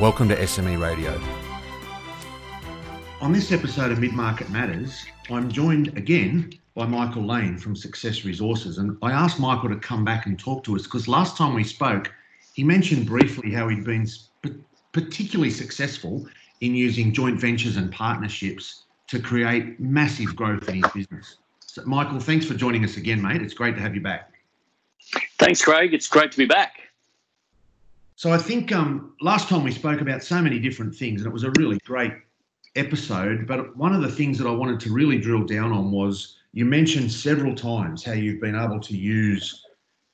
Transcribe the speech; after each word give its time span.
Welcome 0.00 0.26
to 0.30 0.36
SME 0.36 0.80
Radio. 0.80 1.20
On 3.20 3.30
this 3.30 3.52
episode 3.52 3.92
of 3.92 3.98
Mid 3.98 4.14
Market 4.14 4.48
Matters, 4.48 5.04
I'm 5.30 5.50
joined 5.50 5.88
again 5.98 6.50
by 6.74 6.86
Michael 6.86 7.26
Lane 7.26 7.58
from 7.58 7.76
Success 7.76 8.24
Resources. 8.24 8.78
And 8.78 8.96
I 9.02 9.12
asked 9.12 9.38
Michael 9.38 9.68
to 9.68 9.76
come 9.76 10.02
back 10.02 10.24
and 10.24 10.38
talk 10.38 10.64
to 10.64 10.74
us 10.76 10.84
because 10.84 11.08
last 11.08 11.36
time 11.36 11.52
we 11.52 11.62
spoke, 11.62 12.10
he 12.54 12.64
mentioned 12.64 13.06
briefly 13.06 13.52
how 13.52 13.68
he'd 13.68 13.84
been 13.84 14.08
particularly 14.92 15.50
successful 15.50 16.26
in 16.62 16.74
using 16.74 17.12
joint 17.12 17.38
ventures 17.38 17.76
and 17.76 17.92
partnerships 17.92 18.84
to 19.08 19.20
create 19.20 19.78
massive 19.78 20.34
growth 20.34 20.66
in 20.70 20.82
his 20.82 20.92
business. 20.92 21.36
So, 21.66 21.82
Michael, 21.84 22.18
thanks 22.18 22.46
for 22.46 22.54
joining 22.54 22.82
us 22.82 22.96
again, 22.96 23.20
mate. 23.20 23.42
It's 23.42 23.54
great 23.54 23.74
to 23.76 23.82
have 23.82 23.94
you 23.94 24.00
back. 24.00 24.32
Thanks, 25.38 25.62
Craig. 25.62 25.92
It's 25.92 26.08
great 26.08 26.32
to 26.32 26.38
be 26.38 26.46
back. 26.46 26.81
So 28.22 28.30
I 28.30 28.38
think 28.38 28.70
um, 28.70 29.16
last 29.20 29.48
time 29.48 29.64
we 29.64 29.72
spoke 29.72 30.00
about 30.00 30.22
so 30.22 30.40
many 30.40 30.60
different 30.60 30.94
things, 30.94 31.22
and 31.22 31.26
it 31.28 31.32
was 31.32 31.42
a 31.42 31.50
really 31.50 31.76
great 31.84 32.12
episode. 32.76 33.48
But 33.48 33.76
one 33.76 33.92
of 33.92 34.00
the 34.00 34.12
things 34.12 34.38
that 34.38 34.46
I 34.46 34.52
wanted 34.52 34.78
to 34.78 34.92
really 34.92 35.18
drill 35.18 35.42
down 35.42 35.72
on 35.72 35.90
was 35.90 36.36
you 36.52 36.64
mentioned 36.64 37.10
several 37.10 37.52
times 37.52 38.04
how 38.04 38.12
you've 38.12 38.40
been 38.40 38.54
able 38.54 38.78
to 38.78 38.96
use 38.96 39.64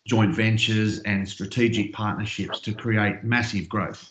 joint 0.07 0.35
ventures 0.35 1.01
and 1.01 1.29
strategic 1.29 1.93
partnerships 1.93 2.61
to 2.61 2.73
create 2.73 3.25
massive 3.25 3.69
growth. 3.69 4.11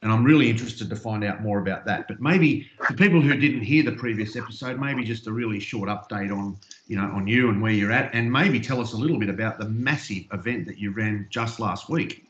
And 0.00 0.10
I'm 0.10 0.24
really 0.24 0.48
interested 0.48 0.88
to 0.88 0.96
find 0.96 1.22
out 1.22 1.42
more 1.42 1.58
about 1.58 1.84
that. 1.84 2.08
But 2.08 2.22
maybe 2.22 2.70
for 2.86 2.94
people 2.94 3.20
who 3.20 3.36
didn't 3.36 3.60
hear 3.60 3.82
the 3.82 3.92
previous 3.92 4.34
episode, 4.34 4.80
maybe 4.80 5.04
just 5.04 5.26
a 5.26 5.32
really 5.32 5.60
short 5.60 5.90
update 5.90 6.34
on, 6.34 6.56
you 6.86 6.96
know, 6.96 7.10
on 7.12 7.26
you 7.26 7.50
and 7.50 7.60
where 7.60 7.72
you're 7.72 7.92
at, 7.92 8.14
and 8.14 8.32
maybe 8.32 8.58
tell 8.58 8.80
us 8.80 8.94
a 8.94 8.96
little 8.96 9.18
bit 9.18 9.28
about 9.28 9.58
the 9.58 9.68
massive 9.68 10.24
event 10.32 10.64
that 10.68 10.78
you 10.78 10.92
ran 10.92 11.26
just 11.28 11.60
last 11.60 11.90
week. 11.90 12.24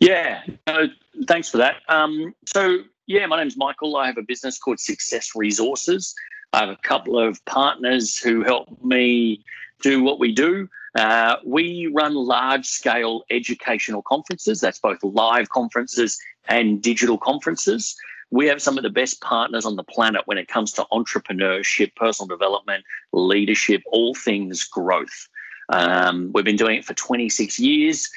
Yeah, 0.00 0.42
uh, 0.66 0.88
thanks 1.26 1.48
for 1.48 1.58
that. 1.58 1.76
Um, 1.88 2.34
so, 2.46 2.78
yeah, 3.06 3.26
my 3.26 3.38
name's 3.38 3.56
Michael. 3.56 3.96
I 3.96 4.06
have 4.06 4.18
a 4.18 4.22
business 4.22 4.58
called 4.58 4.80
Success 4.80 5.30
Resources. 5.34 6.14
I 6.52 6.60
have 6.60 6.68
a 6.68 6.76
couple 6.76 7.18
of 7.18 7.44
partners 7.44 8.18
who 8.18 8.42
help 8.42 8.82
me 8.82 9.44
do 9.82 10.02
what 10.02 10.18
we 10.18 10.32
do. 10.32 10.68
Uh, 10.96 11.36
we 11.44 11.86
run 11.94 12.14
large 12.14 12.66
scale 12.66 13.22
educational 13.30 14.02
conferences, 14.02 14.60
that's 14.60 14.80
both 14.80 14.98
live 15.02 15.48
conferences 15.48 16.18
and 16.48 16.82
digital 16.82 17.16
conferences. 17.16 17.96
We 18.30 18.46
have 18.46 18.62
some 18.62 18.76
of 18.76 18.82
the 18.82 18.90
best 18.90 19.20
partners 19.20 19.64
on 19.64 19.76
the 19.76 19.84
planet 19.84 20.22
when 20.26 20.38
it 20.38 20.48
comes 20.48 20.72
to 20.72 20.86
entrepreneurship, 20.92 21.94
personal 21.96 22.28
development, 22.28 22.84
leadership, 23.12 23.82
all 23.86 24.14
things 24.14 24.64
growth. 24.64 25.28
Um, 25.68 26.30
we've 26.34 26.44
been 26.44 26.56
doing 26.56 26.78
it 26.78 26.84
for 26.84 26.94
26 26.94 27.58
years. 27.58 28.10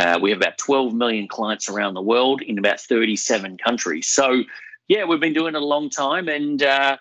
Uh, 0.00 0.18
we 0.18 0.30
have 0.30 0.38
about 0.38 0.56
12 0.56 0.94
million 0.94 1.28
clients 1.28 1.68
around 1.68 1.92
the 1.92 2.00
world 2.00 2.40
in 2.40 2.58
about 2.58 2.80
37 2.80 3.58
countries. 3.58 4.08
So, 4.08 4.44
yeah, 4.88 5.04
we've 5.04 5.20
been 5.20 5.34
doing 5.34 5.54
it 5.54 5.60
a 5.60 5.64
long 5.64 5.90
time. 5.90 6.26
And, 6.26 6.62
uh, 6.62 6.96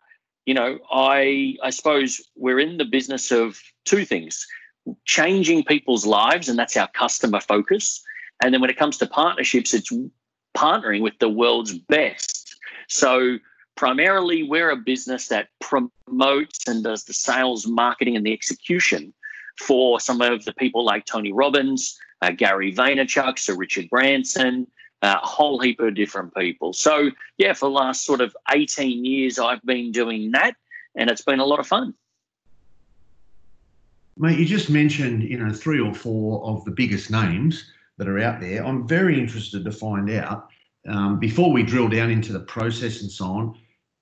you 0.46 0.54
know, 0.54 0.80
I, 0.92 1.56
I 1.64 1.70
suppose 1.70 2.20
we're 2.36 2.60
in 2.60 2.76
the 2.76 2.84
business 2.84 3.32
of 3.32 3.58
two 3.86 4.04
things 4.04 4.46
changing 5.06 5.64
people's 5.64 6.06
lives, 6.06 6.50
and 6.50 6.60
that's 6.60 6.76
our 6.76 6.90
customer 6.90 7.40
focus. 7.40 8.04
And 8.44 8.54
then 8.54 8.60
when 8.60 8.70
it 8.70 8.78
comes 8.78 8.98
to 8.98 9.08
partnerships, 9.08 9.74
it's 9.74 9.94
partnering 10.58 11.02
with 11.02 11.18
the 11.20 11.30
world's 11.30 11.78
best. 11.78 12.58
So, 12.90 13.38
primarily, 13.78 14.44
we're 14.44 14.72
a 14.72 14.76
business 14.76 15.30
that 15.30 15.48
promotes 15.62 16.68
and 16.68 16.84
does 16.84 17.06
the 17.06 17.14
sales, 17.14 17.66
marketing, 17.66 18.18
and 18.18 18.26
the 18.26 18.34
execution 18.34 19.14
for 19.58 20.02
some 20.02 20.22
of 20.22 20.44
the 20.44 20.54
people 20.54 20.84
like 20.84 21.06
Tony 21.06 21.32
Robbins, 21.32 21.98
uh, 22.22 22.32
Gary 22.32 22.74
Vaynerchuk, 22.74 23.40
Sir 23.40 23.56
Richard 23.56 23.90
Branson, 23.90 24.68
uh, 25.02 25.20
a 25.22 25.26
whole 25.26 25.60
heap 25.60 25.80
of 25.80 25.96
different 25.96 26.34
people. 26.36 26.74
So, 26.74 27.12
yeah, 27.38 27.54
for 27.54 27.66
the 27.68 27.72
last 27.72 28.06
sort 28.06 28.22
of 28.22 28.36
18 28.52 29.06
years, 29.06 29.40
I've 29.40 29.64
been 29.64 29.92
doing 29.92 30.32
that, 30.32 30.56
and 30.96 31.10
it's 31.10 31.22
been 31.22 31.40
a 31.40 31.46
lot 31.46 31.60
of 31.60 31.68
fun. 31.68 31.94
Mate, 34.18 34.38
you 34.38 34.46
just 34.46 34.70
mentioned, 34.70 35.24
you 35.24 35.40
know, 35.40 35.54
three 35.54 35.80
or 35.80 35.94
four 35.94 36.44
of 36.46 36.66
the 36.66 36.72
biggest 36.72 37.10
names 37.10 37.72
that 37.98 38.10
are 38.10 38.20
out 38.20 38.42
there. 38.42 38.66
I'm 38.66 38.86
very 38.86 39.18
interested 39.18 39.64
to 39.64 39.72
find 39.72 40.10
out, 40.10 40.50
um, 40.88 41.20
before 41.20 41.52
we 41.52 41.64
drill 41.64 41.88
down 41.88 42.10
into 42.10 42.34
the 42.34 42.40
process 42.42 43.02
and 43.02 43.10
so 43.10 43.26
on, 43.26 43.58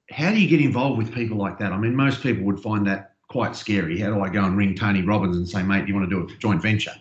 how 0.09 0.31
do 0.31 0.39
you 0.39 0.47
get 0.47 0.61
involved 0.61 0.97
with 0.97 1.13
people 1.13 1.37
like 1.37 1.59
that? 1.59 1.71
I 1.71 1.77
mean, 1.77 1.95
most 1.95 2.23
people 2.23 2.45
would 2.45 2.59
find 2.59 2.87
that 2.87 3.13
quite 3.27 3.55
scary. 3.55 3.99
How 3.99 4.13
do 4.13 4.21
I 4.21 4.29
go 4.29 4.43
and 4.43 4.57
ring 4.57 4.73
Tony 4.73 5.01
Robbins 5.01 5.37
and 5.37 5.47
say, 5.47 5.61
mate, 5.61 5.87
you 5.87 5.93
want 5.93 6.09
to 6.09 6.15
do 6.15 6.33
a 6.33 6.37
joint 6.37 6.61
venture? 6.61 6.93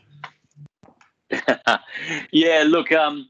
yeah, 2.30 2.64
look, 2.66 2.92
um, 2.92 3.28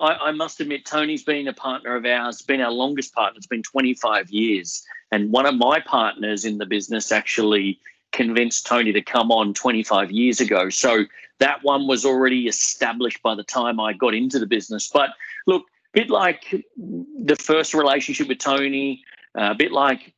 I, 0.00 0.14
I, 0.14 0.30
must 0.32 0.60
admit, 0.60 0.84
Tony's 0.84 1.24
been 1.24 1.48
a 1.48 1.52
partner 1.52 1.96
of 1.96 2.04
ours, 2.04 2.42
been 2.42 2.60
our 2.60 2.70
longest 2.70 3.14
partner. 3.14 3.38
It's 3.38 3.46
been 3.46 3.62
25 3.62 4.30
years. 4.30 4.84
And 5.10 5.32
one 5.32 5.46
of 5.46 5.54
my 5.54 5.80
partners 5.80 6.44
in 6.44 6.58
the 6.58 6.66
business 6.66 7.10
actually 7.10 7.80
convinced 8.12 8.66
Tony 8.66 8.92
to 8.92 9.02
come 9.02 9.30
on 9.30 9.54
25 9.54 10.10
years 10.10 10.40
ago. 10.40 10.68
So 10.70 11.04
that 11.38 11.62
one 11.62 11.86
was 11.86 12.04
already 12.04 12.48
established 12.48 13.22
by 13.22 13.34
the 13.34 13.44
time 13.44 13.80
I 13.80 13.92
got 13.92 14.14
into 14.14 14.38
the 14.38 14.46
business. 14.46 14.90
But 14.92 15.10
look, 15.46 15.62
a 15.62 16.00
bit 16.00 16.10
like 16.10 16.64
the 16.76 17.36
first 17.36 17.74
relationship 17.74 18.28
with 18.28 18.38
Tony, 18.38 19.02
uh, 19.38 19.50
a 19.52 19.54
bit 19.54 19.72
like 19.72 20.12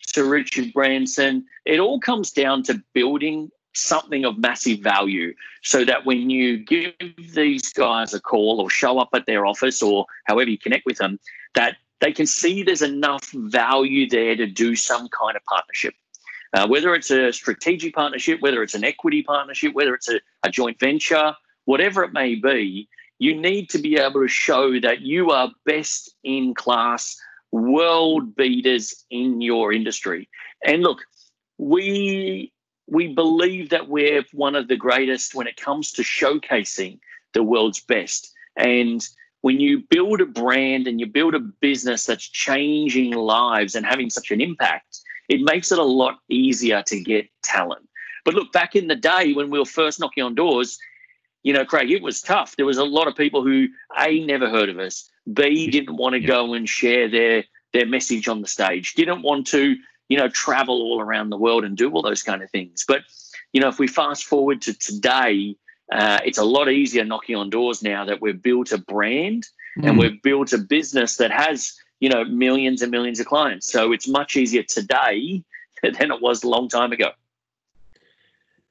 Sir 0.00 0.24
Richard 0.24 0.72
Branson, 0.72 1.46
it 1.64 1.80
all 1.80 2.00
comes 2.00 2.32
down 2.32 2.62
to 2.64 2.82
building 2.92 3.50
something 3.74 4.24
of 4.24 4.38
massive 4.38 4.80
value 4.80 5.34
so 5.62 5.84
that 5.84 6.04
when 6.04 6.30
you 6.30 6.58
give 6.58 6.92
these 7.34 7.72
guys 7.72 8.14
a 8.14 8.20
call 8.20 8.60
or 8.60 8.68
show 8.68 8.98
up 8.98 9.08
at 9.14 9.26
their 9.26 9.46
office 9.46 9.82
or 9.82 10.06
however 10.26 10.50
you 10.50 10.58
connect 10.58 10.86
with 10.86 10.98
them, 10.98 11.18
that 11.54 11.76
they 12.00 12.12
can 12.12 12.26
see 12.26 12.62
there's 12.62 12.82
enough 12.82 13.30
value 13.30 14.08
there 14.08 14.36
to 14.36 14.46
do 14.46 14.74
some 14.74 15.08
kind 15.08 15.36
of 15.36 15.44
partnership. 15.44 15.94
Uh, 16.54 16.66
whether 16.66 16.94
it's 16.94 17.10
a 17.10 17.32
strategic 17.32 17.94
partnership, 17.94 18.40
whether 18.42 18.62
it's 18.62 18.74
an 18.74 18.84
equity 18.84 19.22
partnership, 19.22 19.72
whether 19.74 19.94
it's 19.94 20.10
a, 20.10 20.20
a 20.42 20.50
joint 20.50 20.78
venture, 20.78 21.32
whatever 21.64 22.02
it 22.02 22.12
may 22.12 22.34
be, 22.34 22.88
you 23.18 23.34
need 23.34 23.70
to 23.70 23.78
be 23.78 23.96
able 23.96 24.20
to 24.20 24.28
show 24.28 24.78
that 24.80 25.00
you 25.00 25.30
are 25.30 25.50
best 25.64 26.14
in 26.24 26.54
class, 26.54 27.16
world 27.52 28.34
beaters 28.34 29.04
in 29.10 29.40
your 29.40 29.72
industry. 29.72 30.28
And 30.66 30.82
look, 30.82 31.02
we 31.56 32.52
we 32.92 33.08
believe 33.08 33.70
that 33.70 33.88
we're 33.88 34.22
one 34.32 34.54
of 34.54 34.68
the 34.68 34.76
greatest 34.76 35.34
when 35.34 35.46
it 35.46 35.56
comes 35.56 35.92
to 35.92 36.02
showcasing 36.02 36.98
the 37.32 37.42
world's 37.42 37.80
best. 37.80 38.30
And 38.56 39.02
when 39.40 39.60
you 39.60 39.82
build 39.88 40.20
a 40.20 40.26
brand 40.26 40.86
and 40.86 41.00
you 41.00 41.06
build 41.06 41.34
a 41.34 41.40
business 41.40 42.04
that's 42.04 42.28
changing 42.28 43.12
lives 43.12 43.74
and 43.74 43.86
having 43.86 44.10
such 44.10 44.30
an 44.30 44.42
impact, 44.42 45.00
it 45.30 45.40
makes 45.40 45.72
it 45.72 45.78
a 45.78 45.82
lot 45.84 46.18
easier 46.28 46.82
to 46.88 47.00
get 47.00 47.30
talent. 47.42 47.88
But 48.26 48.34
look, 48.34 48.52
back 48.52 48.76
in 48.76 48.88
the 48.88 48.94
day 48.94 49.32
when 49.32 49.48
we 49.48 49.58
were 49.58 49.64
first 49.64 49.98
knocking 49.98 50.22
on 50.22 50.34
doors, 50.34 50.78
you 51.44 51.54
know, 51.54 51.64
Craig, 51.64 51.90
it 51.90 52.02
was 52.02 52.20
tough. 52.20 52.56
There 52.56 52.66
was 52.66 52.76
a 52.76 52.84
lot 52.84 53.08
of 53.08 53.16
people 53.16 53.42
who 53.42 53.68
A 53.98 54.22
never 54.26 54.50
heard 54.50 54.68
of 54.68 54.78
us, 54.78 55.10
B 55.32 55.70
didn't 55.70 55.96
want 55.96 56.12
to 56.12 56.20
go 56.20 56.52
and 56.52 56.68
share 56.68 57.08
their 57.08 57.44
their 57.72 57.86
message 57.86 58.28
on 58.28 58.42
the 58.42 58.48
stage, 58.48 58.92
didn't 58.92 59.22
want 59.22 59.46
to 59.46 59.76
you 60.12 60.18
know, 60.18 60.28
travel 60.28 60.82
all 60.82 61.00
around 61.00 61.30
the 61.30 61.38
world 61.38 61.64
and 61.64 61.74
do 61.74 61.90
all 61.90 62.02
those 62.02 62.22
kind 62.22 62.42
of 62.42 62.50
things. 62.50 62.84
But, 62.86 63.00
you 63.54 63.62
know, 63.62 63.68
if 63.68 63.78
we 63.78 63.86
fast 63.86 64.26
forward 64.26 64.60
to 64.60 64.74
today, 64.74 65.56
uh, 65.90 66.20
it's 66.22 66.36
a 66.36 66.44
lot 66.44 66.70
easier 66.70 67.02
knocking 67.02 67.34
on 67.34 67.48
doors 67.48 67.82
now 67.82 68.04
that 68.04 68.20
we've 68.20 68.42
built 68.42 68.72
a 68.72 68.78
brand 68.78 69.48
mm. 69.78 69.88
and 69.88 69.96
we've 69.96 70.20
built 70.20 70.52
a 70.52 70.58
business 70.58 71.16
that 71.16 71.30
has, 71.30 71.72
you 72.00 72.10
know, 72.10 72.24
millions 72.26 72.82
and 72.82 72.90
millions 72.90 73.20
of 73.20 73.26
clients. 73.26 73.72
So 73.72 73.90
it's 73.90 74.06
much 74.06 74.36
easier 74.36 74.62
today 74.62 75.42
than 75.82 76.10
it 76.12 76.20
was 76.20 76.44
a 76.44 76.48
long 76.50 76.68
time 76.68 76.92
ago. 76.92 77.12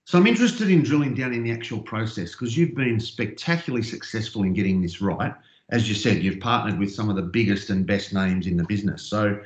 So 0.05 0.19
I'm 0.19 0.27
interested 0.27 0.69
in 0.69 0.83
drilling 0.83 1.15
down 1.15 1.33
in 1.33 1.41
the 1.41 1.51
actual 1.51 1.79
process 1.79 2.33
because 2.33 2.55
you've 2.55 2.75
been 2.75 2.99
spectacularly 2.99 3.81
successful 3.83 4.43
in 4.43 4.53
getting 4.53 4.79
this 4.79 5.01
right. 5.01 5.33
As 5.71 5.89
you 5.89 5.95
said, 5.95 6.21
you've 6.21 6.39
partnered 6.39 6.77
with 6.77 6.93
some 6.93 7.09
of 7.09 7.15
the 7.15 7.23
biggest 7.23 7.71
and 7.71 7.87
best 7.87 8.13
names 8.13 8.45
in 8.45 8.57
the 8.57 8.65
business. 8.65 9.01
So 9.01 9.41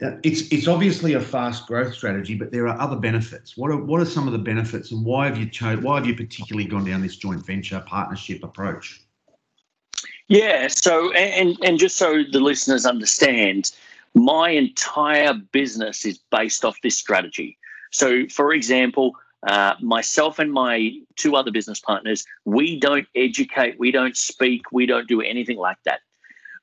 it's 0.00 0.48
it's 0.52 0.66
obviously 0.66 1.14
a 1.14 1.20
fast 1.20 1.66
growth 1.66 1.94
strategy, 1.94 2.34
but 2.34 2.50
there 2.50 2.66
are 2.66 2.80
other 2.80 2.96
benefits. 2.96 3.56
What 3.56 3.70
are 3.70 3.76
what 3.76 4.00
are 4.00 4.06
some 4.06 4.26
of 4.26 4.32
the 4.32 4.38
benefits, 4.38 4.90
and 4.90 5.04
why 5.04 5.26
have 5.26 5.38
you 5.38 5.48
chose? 5.48 5.80
Why 5.80 5.96
have 5.96 6.06
you 6.06 6.16
particularly 6.16 6.68
gone 6.68 6.84
down 6.84 7.00
this 7.00 7.16
joint 7.16 7.44
venture 7.46 7.82
partnership 7.86 8.42
approach? 8.42 9.02
Yeah. 10.28 10.68
So, 10.68 11.12
and 11.12 11.56
and 11.62 11.78
just 11.78 11.96
so 11.96 12.24
the 12.30 12.40
listeners 12.40 12.86
understand, 12.86 13.70
my 14.14 14.50
entire 14.50 15.34
business 15.34 16.04
is 16.04 16.18
based 16.30 16.64
off 16.64 16.76
this 16.82 16.96
strategy. 16.96 17.56
So, 17.92 18.26
for 18.28 18.52
example, 18.52 19.12
uh, 19.46 19.74
myself 19.80 20.40
and 20.40 20.52
my 20.52 20.92
two 21.14 21.36
other 21.36 21.52
business 21.52 21.78
partners, 21.78 22.24
we 22.44 22.80
don't 22.80 23.06
educate, 23.14 23.78
we 23.78 23.92
don't 23.92 24.16
speak, 24.16 24.62
we 24.72 24.86
don't 24.86 25.06
do 25.06 25.20
anything 25.20 25.58
like 25.58 25.76
that. 25.84 26.00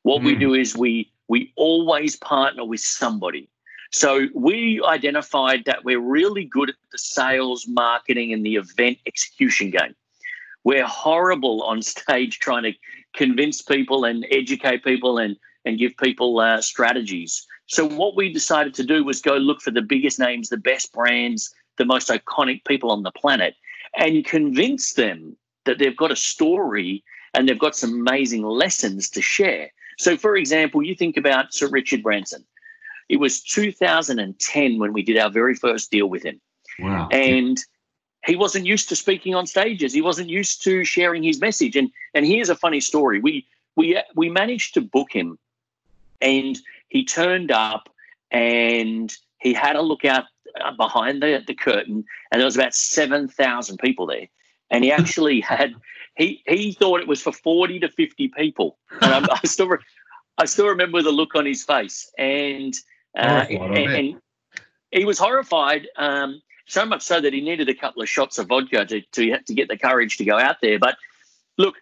What 0.03 0.21
mm. 0.21 0.25
we 0.25 0.33
hmm. 0.33 0.39
do 0.39 0.53
is 0.55 0.75
we 0.75 1.11
we 1.31 1.53
always 1.55 2.17
partner 2.17 2.65
with 2.65 2.81
somebody. 2.81 3.47
So 3.91 4.27
we 4.35 4.83
identified 4.85 5.63
that 5.65 5.85
we're 5.85 6.01
really 6.01 6.43
good 6.43 6.71
at 6.71 6.75
the 6.91 6.97
sales, 6.97 7.65
marketing, 7.69 8.33
and 8.33 8.45
the 8.45 8.57
event 8.57 8.97
execution 9.07 9.69
game. 9.71 9.95
We're 10.65 10.85
horrible 10.85 11.63
on 11.63 11.81
stage 11.93 12.39
trying 12.39 12.63
to 12.63 12.73
convince 13.13 13.61
people 13.61 14.03
and 14.03 14.25
educate 14.29 14.83
people 14.83 15.19
and 15.19 15.37
and 15.63 15.79
give 15.79 15.95
people 15.95 16.39
uh, 16.39 16.59
strategies. 16.59 17.47
So 17.67 17.87
what 17.87 18.17
we 18.17 18.33
decided 18.33 18.73
to 18.73 18.83
do 18.83 19.05
was 19.05 19.21
go 19.21 19.35
look 19.37 19.61
for 19.61 19.71
the 19.71 19.81
biggest 19.93 20.19
names, 20.19 20.49
the 20.49 20.57
best 20.57 20.91
brands, 20.91 21.53
the 21.77 21.85
most 21.85 22.09
iconic 22.09 22.65
people 22.65 22.91
on 22.91 23.03
the 23.03 23.11
planet, 23.11 23.55
and 23.95 24.25
convince 24.25 24.95
them 24.95 25.37
that 25.63 25.77
they've 25.79 25.95
got 26.03 26.11
a 26.11 26.25
story 26.33 27.05
and 27.33 27.47
they've 27.47 27.65
got 27.67 27.77
some 27.77 27.93
amazing 27.93 28.43
lessons 28.43 29.09
to 29.11 29.21
share. 29.21 29.71
So, 30.01 30.17
for 30.17 30.35
example, 30.35 30.81
you 30.81 30.95
think 30.95 31.15
about 31.15 31.53
Sir 31.53 31.69
Richard 31.69 32.01
Branson. 32.01 32.43
It 33.07 33.17
was 33.17 33.39
2010 33.41 34.79
when 34.79 34.93
we 34.93 35.03
did 35.03 35.17
our 35.17 35.29
very 35.29 35.53
first 35.53 35.91
deal 35.91 36.07
with 36.07 36.23
him. 36.23 36.41
Wow. 36.79 37.07
And 37.11 37.59
he 38.25 38.35
wasn't 38.35 38.65
used 38.65 38.89
to 38.89 38.95
speaking 38.95 39.35
on 39.35 39.45
stages. 39.45 39.93
He 39.93 40.01
wasn't 40.01 40.29
used 40.29 40.63
to 40.63 40.83
sharing 40.85 41.21
his 41.21 41.39
message. 41.39 41.75
And 41.75 41.91
and 42.15 42.25
here's 42.25 42.49
a 42.49 42.55
funny 42.55 42.79
story. 42.79 43.19
We 43.19 43.45
we 43.75 44.01
we 44.15 44.29
managed 44.29 44.73
to 44.73 44.81
book 44.81 45.11
him, 45.11 45.37
and 46.19 46.57
he 46.87 47.05
turned 47.05 47.51
up, 47.51 47.87
and 48.31 49.13
he 49.39 49.53
had 49.53 49.75
a 49.75 49.81
look 49.81 50.03
out 50.03 50.25
uh, 50.59 50.71
behind 50.71 51.21
the 51.21 51.43
the 51.45 51.53
curtain, 51.53 52.05
and 52.31 52.39
there 52.39 52.45
was 52.45 52.55
about 52.55 52.73
seven 52.73 53.27
thousand 53.27 53.77
people 53.77 54.07
there. 54.07 54.27
And 54.71 54.83
he 54.83 54.91
actually 54.99 55.41
had 55.41 55.75
he 56.15 56.43
he 56.47 56.73
thought 56.73 57.01
it 57.01 57.07
was 57.07 57.21
for 57.21 57.31
forty 57.31 57.79
to 57.79 57.89
fifty 57.89 58.29
people, 58.29 58.77
and 59.01 59.13
I, 59.13 59.39
I 59.43 59.47
still 59.47 59.69
I 60.41 60.45
still 60.45 60.67
remember 60.67 61.03
the 61.03 61.11
look 61.11 61.35
on 61.35 61.45
his 61.45 61.63
face, 61.63 62.11
and 62.17 62.73
uh, 63.15 63.45
and, 63.49 63.77
and, 63.77 64.21
he 64.91 65.05
was 65.05 65.19
horrified. 65.19 65.87
Um, 65.97 66.41
so 66.65 66.85
much 66.85 67.03
so 67.03 67.21
that 67.21 67.31
he 67.31 67.41
needed 67.41 67.69
a 67.69 67.75
couple 67.75 68.01
of 68.01 68.09
shots 68.09 68.39
of 68.39 68.47
vodka 68.47 68.85
to, 68.85 69.01
to, 69.01 69.37
to 69.39 69.53
get 69.53 69.67
the 69.67 69.77
courage 69.77 70.17
to 70.17 70.25
go 70.25 70.39
out 70.39 70.57
there. 70.61 70.79
But 70.79 70.95
look, 71.57 71.75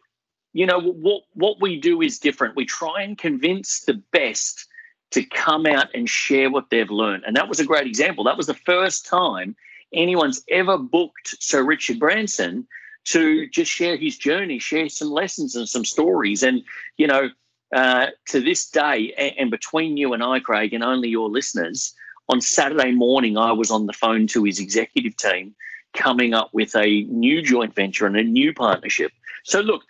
you 0.54 0.66
know, 0.66 0.80
what, 0.80 1.24
what 1.34 1.62
we 1.62 1.80
do 1.80 2.02
is 2.02 2.20
different. 2.20 2.56
We 2.56 2.66
try 2.66 3.04
and 3.04 3.18
convince 3.18 3.82
the 3.82 4.02
best 4.12 4.68
to 5.12 5.24
come 5.24 5.66
out 5.66 5.88
and 5.94 6.10
share 6.10 6.50
what 6.50 6.70
they've 6.70 6.90
learned. 6.90 7.24
And 7.26 7.36
that 7.36 7.48
was 7.48 7.60
a 7.60 7.66
great 7.66 7.88
example. 7.88 8.24
That 8.24 8.38
was 8.38 8.48
the 8.48 8.54
first 8.54 9.06
time 9.06 9.56
anyone's 9.94 10.44
ever 10.50 10.78
booked 10.78 11.36
Sir 11.40 11.64
Richard 11.64 12.00
Branson 12.00 12.68
to 13.06 13.48
just 13.50 13.72
share 13.72 13.96
his 13.96 14.18
journey, 14.18 14.60
share 14.60 14.90
some 14.90 15.10
lessons 15.10 15.56
and 15.56 15.70
some 15.70 15.86
stories. 15.86 16.44
And, 16.44 16.64
you 16.98 17.08
know, 17.08 17.30
uh, 17.74 18.08
to 18.28 18.42
this 18.42 18.68
day, 18.70 19.14
and, 19.38 19.52
between 19.52 19.98
you 19.98 20.14
and 20.14 20.24
I, 20.24 20.40
Craig, 20.40 20.74
and 20.74 20.84
only 20.84 21.10
your 21.10 21.30
listeners, 21.30 21.94
on 22.28 22.42
Saturday 22.42 22.92
morning, 22.92 23.38
I 23.38 23.52
was 23.52 23.72
on 23.72 23.86
the 23.86 23.94
phone 23.94 24.28
to 24.28 24.44
his 24.44 24.60
executive 24.60 25.16
team 25.18 25.56
coming 25.94 26.34
up 26.34 26.50
with 26.54 26.76
a 26.76 27.04
new 27.04 27.42
joint 27.42 27.76
venture 27.76 28.06
and 28.06 28.16
a 28.16 28.24
new 28.24 28.54
partnership. 28.54 29.12
So, 29.44 29.62
look, 29.62 29.84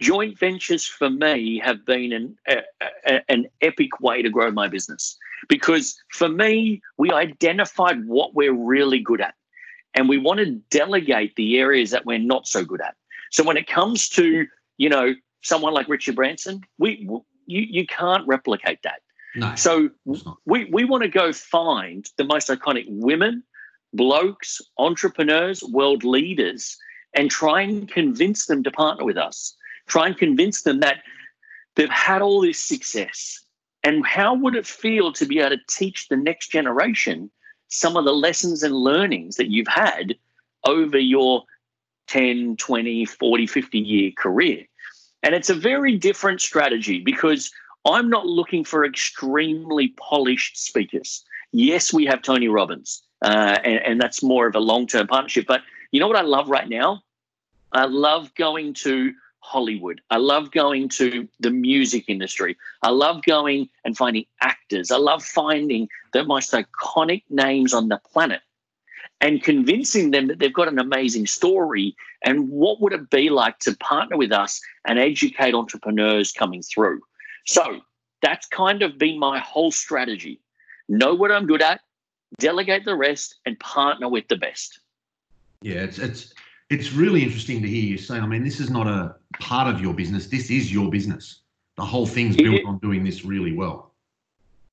joint 0.00 0.38
ventures 0.38 0.86
for 0.86 1.10
me 1.10 1.58
have 1.58 1.84
been 1.84 2.12
an, 2.12 2.36
a, 2.48 2.62
a, 3.06 3.30
an 3.30 3.46
epic 3.60 4.00
way 4.00 4.22
to 4.22 4.30
grow 4.30 4.50
my 4.50 4.68
business 4.68 5.16
because 5.48 6.00
for 6.12 6.28
me, 6.28 6.80
we 6.98 7.10
identified 7.10 8.06
what 8.06 8.34
we're 8.34 8.54
really 8.54 9.00
good 9.00 9.20
at 9.20 9.34
and 9.94 10.08
we 10.08 10.18
want 10.18 10.38
to 10.38 10.52
delegate 10.70 11.34
the 11.36 11.58
areas 11.58 11.90
that 11.90 12.06
we're 12.06 12.18
not 12.18 12.46
so 12.46 12.64
good 12.64 12.80
at. 12.80 12.94
So, 13.30 13.42
when 13.44 13.56
it 13.56 13.66
comes 13.66 14.08
to, 14.10 14.46
you 14.78 14.88
know, 14.88 15.14
someone 15.42 15.72
like 15.72 15.88
Richard 15.88 16.16
Branson, 16.16 16.62
we, 16.78 17.08
you, 17.46 17.62
you 17.68 17.86
can't 17.86 18.26
replicate 18.26 18.80
that. 18.84 19.00
No, 19.36 19.54
so 19.54 19.90
we, 20.44 20.64
we 20.66 20.84
want 20.84 21.02
to 21.04 21.08
go 21.08 21.32
find 21.32 22.04
the 22.16 22.24
most 22.24 22.48
iconic 22.48 22.86
women, 22.88 23.44
blokes, 23.92 24.60
entrepreneurs, 24.76 25.62
world 25.62 26.02
leaders, 26.02 26.76
and 27.14 27.30
try 27.30 27.62
and 27.62 27.88
convince 27.88 28.46
them 28.46 28.62
to 28.64 28.70
partner 28.70 29.04
with 29.04 29.16
us. 29.16 29.56
Try 29.86 30.06
and 30.06 30.16
convince 30.16 30.62
them 30.62 30.80
that 30.80 31.02
they've 31.76 31.88
had 31.88 32.22
all 32.22 32.40
this 32.40 32.62
success. 32.62 33.40
And 33.82 34.04
how 34.04 34.34
would 34.34 34.54
it 34.54 34.66
feel 34.66 35.12
to 35.12 35.24
be 35.24 35.38
able 35.38 35.50
to 35.50 35.62
teach 35.68 36.08
the 36.08 36.16
next 36.16 36.48
generation 36.48 37.30
some 37.68 37.96
of 37.96 38.04
the 38.04 38.12
lessons 38.12 38.62
and 38.62 38.74
learnings 38.74 39.36
that 39.36 39.50
you've 39.50 39.68
had 39.68 40.16
over 40.64 40.98
your 40.98 41.44
10, 42.08 42.56
20, 42.56 43.04
40, 43.04 43.46
50 43.46 43.78
year 43.78 44.10
career? 44.16 44.66
And 45.22 45.34
it's 45.34 45.50
a 45.50 45.54
very 45.54 45.96
different 45.96 46.40
strategy 46.40 47.00
because 47.00 47.50
I'm 47.84 48.08
not 48.08 48.26
looking 48.26 48.64
for 48.64 48.84
extremely 48.84 49.88
polished 49.98 50.58
speakers. 50.58 51.24
Yes, 51.52 51.92
we 51.92 52.06
have 52.06 52.22
Tony 52.22 52.48
Robbins, 52.48 53.02
uh, 53.22 53.58
and, 53.64 53.82
and 53.84 54.00
that's 54.00 54.22
more 54.22 54.46
of 54.46 54.54
a 54.54 54.60
long 54.60 54.86
term 54.86 55.06
partnership. 55.06 55.46
But 55.46 55.62
you 55.90 56.00
know 56.00 56.06
what 56.06 56.16
I 56.16 56.22
love 56.22 56.48
right 56.48 56.68
now? 56.68 57.02
I 57.72 57.84
love 57.84 58.34
going 58.34 58.74
to 58.74 59.12
Hollywood. 59.40 60.00
I 60.10 60.18
love 60.18 60.50
going 60.50 60.88
to 60.90 61.28
the 61.40 61.50
music 61.50 62.04
industry. 62.08 62.56
I 62.82 62.90
love 62.90 63.22
going 63.22 63.68
and 63.84 63.96
finding 63.96 64.26
actors. 64.40 64.90
I 64.90 64.96
love 64.96 65.24
finding 65.24 65.88
the 66.12 66.24
most 66.24 66.52
iconic 66.52 67.24
names 67.30 67.72
on 67.72 67.88
the 67.88 68.00
planet 68.12 68.42
and 69.20 69.42
convincing 69.42 70.10
them 70.10 70.26
that 70.28 70.38
they've 70.38 70.52
got 70.52 70.68
an 70.68 70.78
amazing 70.78 71.26
story 71.26 71.94
and 72.24 72.48
what 72.48 72.80
would 72.80 72.92
it 72.92 73.10
be 73.10 73.30
like 73.30 73.58
to 73.60 73.76
partner 73.76 74.16
with 74.16 74.32
us 74.32 74.60
and 74.86 74.98
educate 74.98 75.54
entrepreneurs 75.54 76.32
coming 76.32 76.62
through. 76.62 77.00
So 77.46 77.80
that's 78.22 78.46
kind 78.48 78.82
of 78.82 78.98
been 78.98 79.18
my 79.18 79.38
whole 79.38 79.70
strategy. 79.70 80.40
Know 80.88 81.14
what 81.14 81.30
I'm 81.30 81.46
good 81.46 81.62
at, 81.62 81.80
delegate 82.38 82.84
the 82.84 82.96
rest, 82.96 83.36
and 83.46 83.58
partner 83.60 84.08
with 84.08 84.28
the 84.28 84.36
best. 84.36 84.80
Yeah, 85.62 85.82
it's 85.82 85.98
it's 85.98 86.34
it's 86.70 86.92
really 86.92 87.22
interesting 87.22 87.62
to 87.62 87.68
hear 87.68 87.82
you 87.82 87.98
say. 87.98 88.16
I 88.16 88.26
mean, 88.26 88.44
this 88.44 88.60
is 88.60 88.70
not 88.70 88.86
a 88.86 89.16
part 89.40 89.72
of 89.72 89.80
your 89.80 89.94
business. 89.94 90.26
This 90.26 90.50
is 90.50 90.72
your 90.72 90.90
business. 90.90 91.42
The 91.76 91.84
whole 91.84 92.06
thing's 92.06 92.36
built 92.36 92.64
on 92.66 92.78
doing 92.78 93.04
this 93.04 93.24
really 93.24 93.52
well. 93.52 93.89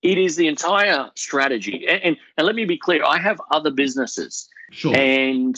It 0.02 0.18
is 0.18 0.36
the 0.36 0.48
entire 0.48 1.10
strategy. 1.16 1.86
And, 1.88 2.02
and 2.04 2.18
and 2.38 2.48
let 2.48 2.56
me 2.56 2.66
be 2.66 2.78
clear, 2.78 3.04
I 3.04 3.18
have 3.20 3.42
other 3.52 3.72
businesses. 3.72 4.48
Sure. 4.72 4.96
And 4.96 5.56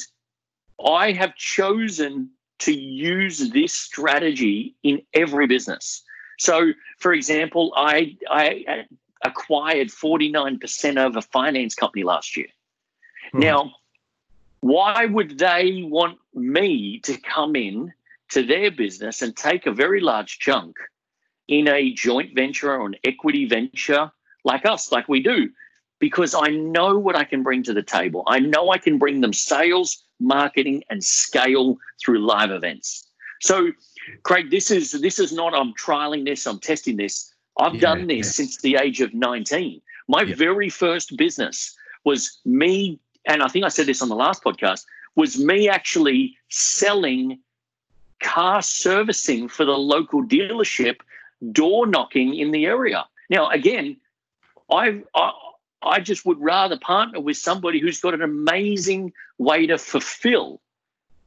I 0.86 1.12
have 1.12 1.36
chosen 1.36 2.30
to 2.60 2.74
use 2.74 3.50
this 3.50 3.74
strategy 3.74 4.76
in 4.84 5.02
every 5.14 5.48
business. 5.48 6.04
So, 6.38 6.72
for 7.00 7.14
example, 7.14 7.74
I, 7.76 8.18
I 8.30 8.86
acquired 9.24 9.90
49% 9.90 11.06
of 11.06 11.18
a 11.18 11.22
finance 11.22 11.76
company 11.76 12.04
last 12.04 12.38
year. 12.38 12.48
Hmm. 13.32 13.40
Now, 13.40 13.72
why 14.62 15.06
would 15.06 15.38
they 15.38 15.84
want 15.84 16.18
me 16.34 17.00
to 17.00 17.18
come 17.18 17.56
in 17.56 17.94
to 18.32 18.46
their 18.46 18.72
business 18.72 19.22
and 19.22 19.36
take 19.36 19.66
a 19.66 19.72
very 19.72 20.02
large 20.02 20.40
chunk 20.40 20.78
in 21.48 21.68
a 21.68 21.94
joint 21.94 22.36
venture 22.36 22.76
or 22.76 22.86
an 22.86 22.96
equity 23.04 23.46
venture 23.46 24.12
like 24.52 24.66
us, 24.66 24.92
like 24.92 25.08
we 25.08 25.22
do? 25.22 25.50
Because 26.00 26.34
I 26.34 26.50
know 26.76 26.98
what 26.98 27.16
I 27.16 27.26
can 27.32 27.44
bring 27.44 27.62
to 27.64 27.74
the 27.74 27.84
table. 27.84 28.24
I 28.28 28.40
know 28.40 28.72
I 28.72 28.78
can 28.78 28.98
bring 28.98 29.22
them 29.22 29.34
sales, 29.34 30.04
marketing, 30.20 30.84
and 30.90 31.04
scale 31.04 31.78
through 32.02 32.20
live 32.34 32.52
events. 32.52 32.88
So 33.42 33.72
Craig, 34.24 34.50
this 34.50 34.72
is 34.72 34.86
this 35.08 35.20
is 35.20 35.32
not 35.32 35.54
I'm 35.54 35.74
trialing 35.74 36.26
this, 36.26 36.48
I'm 36.48 36.60
testing 36.60 36.98
this. 36.98 37.34
I've 37.60 37.76
yeah, 37.76 37.82
done 37.82 38.08
this 38.08 38.28
yeah. 38.28 38.38
since 38.40 38.62
the 38.62 38.76
age 38.76 39.02
of 39.02 39.14
19. 39.14 39.82
My 40.08 40.24
yeah. 40.24 40.36
very 40.36 40.70
first 40.70 41.18
business 41.18 41.76
was 42.06 42.40
me, 42.46 43.00
and 43.26 43.44
I 43.44 43.48
think 43.48 43.66
I 43.66 43.70
said 43.70 43.86
this 43.86 44.02
on 44.02 44.10
the 44.10 44.16
last 44.16 44.44
podcast, 44.44 44.86
was 45.16 45.38
me 45.38 45.70
actually 45.70 46.38
selling 46.50 47.40
car 48.20 48.62
servicing 48.62 49.48
for 49.48 49.66
the 49.66 49.78
local 49.78 50.24
dealership, 50.24 50.98
door 51.52 51.86
knocking 51.86 52.36
in 52.36 52.52
the 52.52 52.66
area. 52.66 53.06
Now, 53.30 53.50
again, 53.50 53.98
I, 54.72 55.04
I 55.16 55.32
I 55.82 56.00
just 56.00 56.26
would 56.26 56.40
rather 56.40 56.78
partner 56.78 57.20
with 57.20 57.38
somebody 57.38 57.80
who's 57.80 58.02
got 58.02 58.14
an 58.14 58.22
amazing 58.22 59.14
way 59.38 59.66
to 59.68 59.78
fulfill 59.78 60.62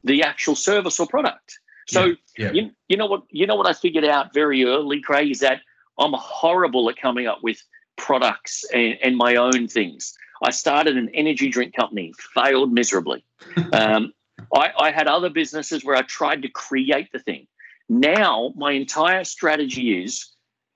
the 0.03 0.23
actual 0.23 0.55
service 0.55 0.99
or 0.99 1.07
product. 1.07 1.59
So 1.87 2.05
yeah, 2.05 2.15
yeah. 2.37 2.51
You, 2.51 2.71
you 2.87 2.97
know 2.97 3.07
what 3.07 3.23
you 3.29 3.47
know 3.47 3.55
what 3.55 3.67
I 3.67 3.73
figured 3.73 4.05
out 4.05 4.33
very 4.33 4.63
early, 4.63 5.01
Craig, 5.01 5.31
is 5.31 5.39
that 5.39 5.61
I'm 5.99 6.13
horrible 6.13 6.89
at 6.89 6.97
coming 6.97 7.27
up 7.27 7.43
with 7.43 7.61
products 7.97 8.65
and, 8.73 8.97
and 9.03 9.17
my 9.17 9.35
own 9.35 9.67
things. 9.67 10.15
I 10.41 10.51
started 10.51 10.97
an 10.97 11.09
energy 11.13 11.49
drink 11.49 11.75
company, 11.75 12.13
failed 12.33 12.73
miserably. 12.73 13.23
um, 13.73 14.13
I, 14.53 14.71
I 14.77 14.91
had 14.91 15.07
other 15.07 15.29
businesses 15.29 15.85
where 15.85 15.95
I 15.95 16.01
tried 16.01 16.41
to 16.41 16.49
create 16.49 17.11
the 17.11 17.19
thing. 17.19 17.47
Now 17.89 18.53
my 18.55 18.71
entire 18.71 19.23
strategy 19.23 20.03
is 20.03 20.32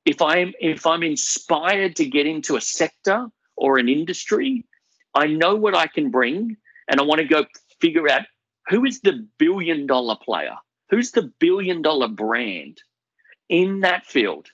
if 0.08 0.22
I'm 0.22 0.54
if 0.62 0.86
I'm 0.86 1.04
inspired 1.04 1.98
to 1.98 2.06
get 2.06 2.26
into 2.26 2.56
a 2.56 2.62
sector 2.62 3.28
or 3.58 3.78
an 3.78 3.90
industry, 3.90 4.66
I 5.14 5.28
know 5.28 5.56
what 5.56 5.76
I 5.76 5.88
can 5.88 6.12
bring 6.12 6.56
and 6.88 7.02
I 7.02 7.04
want 7.04 7.20
to 7.20 7.28
go 7.28 7.46
figure 7.82 8.10
out 8.10 8.22
who 8.70 8.86
is 8.86 9.02
the 9.02 9.28
billion 9.38 9.86
dollar 9.86 10.16
player, 10.16 10.56
who's 10.90 11.12
the 11.12 11.34
billion 11.40 11.82
dollar 11.82 12.08
brand 12.08 12.82
in 13.50 13.82
that 13.82 14.06
field 14.06 14.48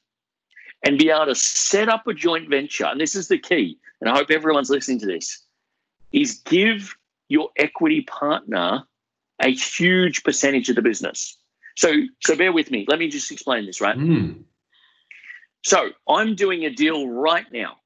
and 0.83 0.97
be 0.97 1.11
able 1.11 1.27
to 1.27 1.35
set 1.35 1.87
up 1.87 2.07
a 2.07 2.15
joint 2.15 2.49
venture. 2.49 2.85
And 2.85 2.99
this 2.99 3.13
is 3.13 3.27
the 3.27 3.37
key, 3.37 3.77
and 4.01 4.09
I 4.09 4.15
hope 4.15 4.31
everyone's 4.31 4.71
listening 4.71 4.99
to 4.99 5.05
this, 5.05 5.43
is 6.11 6.41
give 6.45 6.95
your 7.29 7.49
equity 7.57 8.01
partner 8.01 8.83
a 9.39 9.51
huge 9.51 10.23
percentage 10.23 10.69
of 10.69 10.75
the 10.75 10.81
business. 10.81 11.37
So, 11.75 11.91
so 12.21 12.35
bear 12.35 12.51
with 12.51 12.71
me. 12.71 12.85
Let 12.87 12.97
me 12.97 13.07
just 13.07 13.31
explain 13.31 13.67
this, 13.67 13.81
right? 13.81 13.97
Mm. 13.97 14.43
So 15.63 15.91
I'm 16.09 16.35
doing 16.35 16.65
a 16.65 16.69
deal 16.69 17.07
right 17.07 17.45
now 17.51 17.77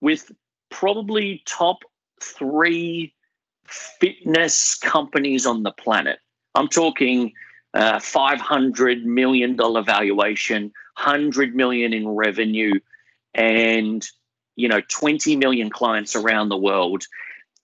with 0.00 0.32
probably 0.70 1.42
top 1.46 1.78
three 2.22 3.14
fitness 3.66 4.74
companies 4.74 5.44
on 5.44 5.62
the 5.62 5.72
planet. 5.72 6.18
I'm 6.54 6.68
talking 6.68 7.32
uh, 7.74 8.00
500 8.00 9.04
million 9.04 9.54
dollar 9.54 9.82
valuation, 9.82 10.72
100 10.96 11.54
million 11.54 11.92
in 11.92 12.08
revenue, 12.08 12.80
and 13.34 14.06
you 14.56 14.68
know 14.68 14.80
20 14.88 15.36
million 15.36 15.68
clients 15.68 16.16
around 16.16 16.48
the 16.48 16.56
world. 16.56 17.04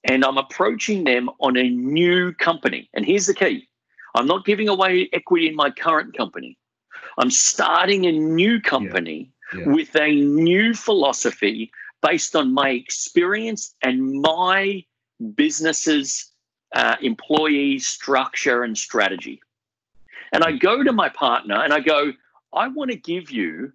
And 0.04 0.24
I'm 0.24 0.36
approaching 0.36 1.04
them 1.04 1.30
on 1.40 1.56
a 1.56 1.70
new 1.70 2.34
company. 2.34 2.90
And 2.92 3.06
here's 3.06 3.26
the 3.26 3.34
key: 3.34 3.66
I'm 4.14 4.26
not 4.26 4.44
giving 4.44 4.68
away 4.68 5.08
equity 5.14 5.48
in 5.48 5.56
my 5.56 5.70
current 5.70 6.14
company. 6.14 6.58
I'm 7.16 7.30
starting 7.30 8.04
a 8.04 8.12
new 8.12 8.60
company 8.60 9.32
Yeah. 9.56 9.68
With 9.68 9.94
a 9.96 10.10
new 10.10 10.74
philosophy 10.74 11.70
based 12.02 12.34
on 12.34 12.52
my 12.52 12.70
experience 12.70 13.74
and 13.82 14.20
my 14.22 14.84
business's 15.34 16.30
uh, 16.74 16.96
employee 17.02 17.78
structure 17.78 18.62
and 18.64 18.76
strategy. 18.76 19.40
And 20.32 20.42
I 20.42 20.52
go 20.52 20.82
to 20.82 20.92
my 20.92 21.08
partner 21.10 21.62
and 21.62 21.72
I 21.72 21.80
go, 21.80 22.12
I 22.54 22.68
want 22.68 22.90
to 22.90 22.96
give 22.96 23.30
you 23.30 23.72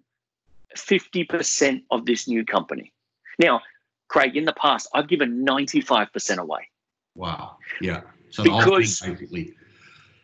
50% 0.76 1.82
of 1.90 2.04
this 2.06 2.28
new 2.28 2.44
company. 2.44 2.92
Now, 3.38 3.60
Craig, 4.08 4.36
in 4.36 4.44
the 4.44 4.52
past, 4.54 4.88
I've 4.94 5.08
given 5.08 5.44
95% 5.44 6.38
away. 6.38 6.68
Wow. 7.14 7.56
Yeah. 7.80 8.02
So 8.30 8.42
the 8.42 8.50
whole 8.50 8.62
thing, 8.62 8.70
Because- 8.72 9.00
basically. 9.00 9.54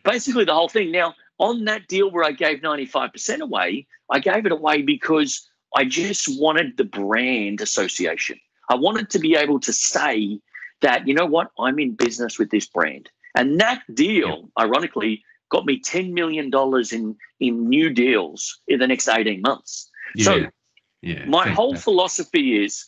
basically 0.03 0.45
the 0.45 0.53
whole 0.53 0.69
thing. 0.69 0.91
Now, 0.91 1.15
on 1.39 1.65
that 1.65 1.87
deal 1.87 2.11
where 2.11 2.23
I 2.23 2.31
gave 2.31 2.59
95% 2.59 3.39
away, 3.39 3.87
I 4.09 4.19
gave 4.19 4.45
it 4.45 4.51
away 4.51 4.81
because 4.81 5.47
I 5.75 5.85
just 5.85 6.39
wanted 6.39 6.77
the 6.77 6.85
brand 6.85 7.61
association. 7.61 8.39
I 8.69 8.75
wanted 8.75 9.09
to 9.11 9.19
be 9.19 9.35
able 9.35 9.59
to 9.61 9.73
say 9.73 10.39
that, 10.81 11.07
you 11.07 11.13
know 11.13 11.25
what, 11.25 11.51
I'm 11.59 11.79
in 11.79 11.95
business 11.95 12.39
with 12.39 12.49
this 12.51 12.65
brand. 12.65 13.09
And 13.35 13.59
that 13.59 13.83
deal, 13.93 14.49
ironically, 14.59 15.23
got 15.49 15.65
me 15.65 15.79
$10 15.79 16.13
million 16.13 16.51
in, 16.91 17.15
in 17.39 17.69
new 17.69 17.89
deals 17.89 18.59
in 18.67 18.79
the 18.79 18.87
next 18.87 19.09
18 19.09 19.41
months. 19.41 19.89
Yeah. 20.15 20.23
So 20.23 20.45
yeah. 21.01 21.25
my 21.25 21.49
whole 21.49 21.75
philosophy 21.75 22.63
is 22.63 22.85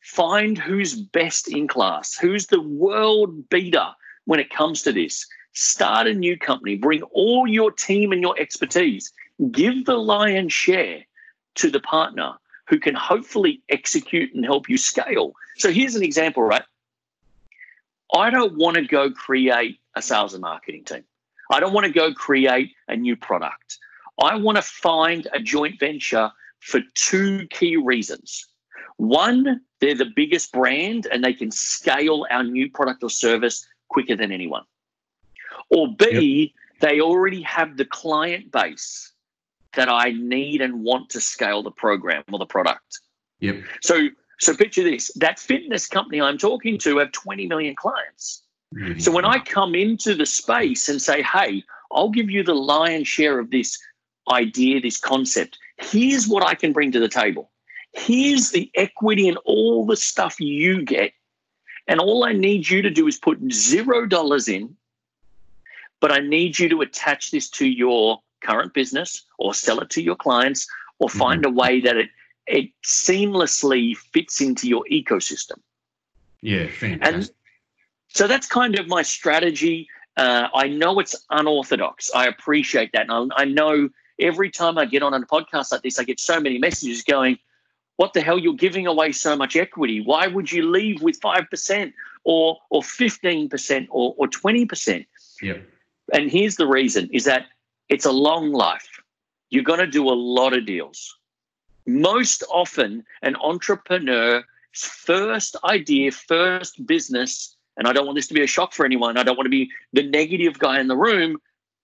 find 0.00 0.56
who's 0.56 0.94
best 0.94 1.48
in 1.48 1.68
class, 1.68 2.16
who's 2.16 2.46
the 2.46 2.62
world 2.62 3.48
beater 3.48 3.88
when 4.24 4.40
it 4.40 4.50
comes 4.50 4.82
to 4.82 4.92
this. 4.92 5.26
Start 5.52 6.06
a 6.06 6.14
new 6.14 6.38
company, 6.38 6.76
bring 6.76 7.02
all 7.02 7.46
your 7.46 7.70
team 7.72 8.12
and 8.12 8.22
your 8.22 8.38
expertise, 8.38 9.12
give 9.50 9.84
the 9.84 9.96
lion's 9.96 10.52
share 10.52 11.04
to 11.56 11.70
the 11.70 11.80
partner 11.80 12.34
who 12.66 12.78
can 12.78 12.94
hopefully 12.94 13.60
execute 13.68 14.32
and 14.34 14.44
help 14.44 14.68
you 14.68 14.78
scale. 14.78 15.32
So 15.56 15.72
here's 15.72 15.96
an 15.96 16.04
example, 16.04 16.42
right? 16.42 16.62
I 18.14 18.30
don't 18.30 18.56
want 18.56 18.76
to 18.76 18.82
go 18.82 19.10
create 19.10 19.78
a 19.96 20.02
sales 20.02 20.34
and 20.34 20.42
marketing 20.42 20.84
team. 20.84 21.04
I 21.50 21.58
don't 21.58 21.72
want 21.72 21.86
to 21.86 21.92
go 21.92 22.14
create 22.14 22.72
a 22.88 22.96
new 22.96 23.16
product. 23.16 23.78
I 24.22 24.36
want 24.36 24.56
to 24.56 24.62
find 24.62 25.26
a 25.32 25.40
joint 25.40 25.80
venture 25.80 26.30
for 26.60 26.80
two 26.94 27.46
key 27.48 27.76
reasons. 27.76 28.46
One, 28.98 29.62
they're 29.80 29.94
the 29.94 30.12
biggest 30.14 30.52
brand 30.52 31.06
and 31.10 31.24
they 31.24 31.32
can 31.32 31.50
scale 31.50 32.26
our 32.30 32.44
new 32.44 32.70
product 32.70 33.02
or 33.02 33.10
service 33.10 33.66
quicker 33.88 34.14
than 34.14 34.30
anyone. 34.30 34.64
Or 35.70 35.94
B, 35.94 36.54
they 36.80 37.00
already 37.00 37.42
have 37.42 37.76
the 37.76 37.84
client 37.84 38.50
base 38.50 39.12
that 39.74 39.88
I 39.88 40.10
need 40.10 40.60
and 40.60 40.82
want 40.82 41.10
to 41.10 41.20
scale 41.20 41.62
the 41.62 41.70
program 41.70 42.24
or 42.32 42.38
the 42.38 42.46
product. 42.46 43.00
Yep. 43.40 43.62
So, 43.82 44.08
so 44.40 44.54
picture 44.54 44.82
this: 44.82 45.10
that 45.16 45.38
fitness 45.38 45.86
company 45.86 46.20
I'm 46.20 46.38
talking 46.38 46.78
to 46.78 46.98
have 46.98 47.12
20 47.12 47.46
million 47.46 47.76
clients. 47.76 48.42
So 48.98 49.10
when 49.10 49.24
I 49.24 49.40
come 49.40 49.74
into 49.74 50.14
the 50.14 50.26
space 50.26 50.88
and 50.88 51.02
say, 51.02 51.22
hey, 51.22 51.64
I'll 51.90 52.10
give 52.10 52.30
you 52.30 52.44
the 52.44 52.54
lion's 52.54 53.08
share 53.08 53.40
of 53.40 53.50
this 53.50 53.76
idea, 54.30 54.80
this 54.80 54.96
concept, 54.96 55.58
here's 55.78 56.28
what 56.28 56.44
I 56.44 56.54
can 56.54 56.72
bring 56.72 56.92
to 56.92 57.00
the 57.00 57.08
table. 57.08 57.50
Here's 57.94 58.52
the 58.52 58.70
equity 58.76 59.28
and 59.28 59.38
all 59.44 59.84
the 59.84 59.96
stuff 59.96 60.38
you 60.38 60.84
get. 60.84 61.12
And 61.88 61.98
all 61.98 62.22
I 62.22 62.32
need 62.32 62.70
you 62.70 62.82
to 62.82 62.90
do 62.90 63.08
is 63.08 63.18
put 63.18 63.40
zero 63.52 64.06
dollars 64.06 64.46
in, 64.46 64.76
but 66.00 66.12
I 66.12 66.18
need 66.20 66.58
you 66.58 66.68
to 66.70 66.80
attach 66.80 67.30
this 67.30 67.48
to 67.50 67.66
your 67.66 68.20
current 68.40 68.74
business 68.74 69.24
or 69.38 69.54
sell 69.54 69.80
it 69.80 69.90
to 69.90 70.02
your 70.02 70.16
clients 70.16 70.66
or 70.98 71.08
find 71.08 71.44
a 71.44 71.50
way 71.50 71.80
that 71.80 71.96
it, 71.96 72.10
it 72.46 72.70
seamlessly 72.84 73.96
fits 73.96 74.40
into 74.40 74.68
your 74.68 74.84
ecosystem. 74.90 75.58
yeah, 76.42 76.66
fantastic. 76.68 77.34
So 78.08 78.26
that's 78.26 78.46
kind 78.46 78.78
of 78.78 78.88
my 78.88 79.02
strategy. 79.02 79.88
Uh, 80.16 80.48
I 80.54 80.68
know 80.68 80.98
it's 80.98 81.14
unorthodox. 81.30 82.10
I 82.14 82.26
appreciate 82.26 82.92
that. 82.92 83.08
And 83.08 83.32
I, 83.36 83.42
I 83.42 83.44
know 83.44 83.88
every 84.18 84.50
time 84.50 84.78
I 84.78 84.84
get 84.84 85.02
on 85.02 85.14
a 85.14 85.20
podcast 85.20 85.72
like 85.72 85.82
this, 85.82 85.98
I 85.98 86.04
get 86.04 86.18
so 86.18 86.40
many 86.40 86.58
messages 86.58 87.02
going, 87.02 87.38
what 87.96 88.12
the 88.12 88.20
hell, 88.20 88.38
you're 88.38 88.54
giving 88.54 88.86
away 88.86 89.12
so 89.12 89.36
much 89.36 89.56
equity. 89.56 90.00
Why 90.00 90.26
would 90.26 90.50
you 90.50 90.68
leave 90.68 91.02
with 91.02 91.20
5% 91.20 91.92
or, 92.24 92.58
or 92.70 92.82
15% 92.82 93.86
or, 93.90 94.14
or 94.16 94.26
20%? 94.26 95.06
Yep. 95.42 95.62
And 96.12 96.30
here's 96.30 96.56
the 96.56 96.66
reason 96.66 97.08
is 97.12 97.24
that 97.24 97.46
it's 97.88 98.04
a 98.04 98.12
long 98.12 98.52
life. 98.52 98.88
You're 99.50 99.64
going 99.64 99.80
to 99.80 99.86
do 99.86 100.08
a 100.08 100.14
lot 100.14 100.56
of 100.56 100.66
deals. 100.66 101.16
Most 101.86 102.44
often, 102.50 103.04
an 103.22 103.36
entrepreneur's 103.36 104.44
first 104.72 105.56
idea, 105.64 106.12
first 106.12 106.86
business, 106.86 107.56
and 107.76 107.88
I 107.88 107.92
don't 107.92 108.06
want 108.06 108.16
this 108.16 108.28
to 108.28 108.34
be 108.34 108.42
a 108.42 108.46
shock 108.46 108.72
for 108.72 108.84
anyone. 108.84 109.16
I 109.16 109.22
don't 109.22 109.36
want 109.36 109.46
to 109.46 109.50
be 109.50 109.70
the 109.92 110.02
negative 110.02 110.58
guy 110.58 110.80
in 110.80 110.88
the 110.88 110.96
room, 110.96 111.38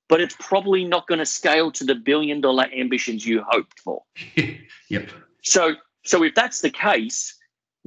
but 0.08 0.20
it's 0.20 0.36
probably 0.38 0.84
not 0.84 1.06
going 1.08 1.18
to 1.18 1.26
scale 1.26 1.72
to 1.72 1.84
the 1.84 1.94
billion 1.94 2.40
dollar 2.40 2.66
ambitions 2.76 3.26
you 3.26 3.42
hoped 3.48 3.80
for. 3.80 4.02
yep. 4.88 5.10
So, 5.42 5.74
so 6.04 6.22
if 6.22 6.34
that's 6.34 6.60
the 6.60 6.70
case, 6.70 7.36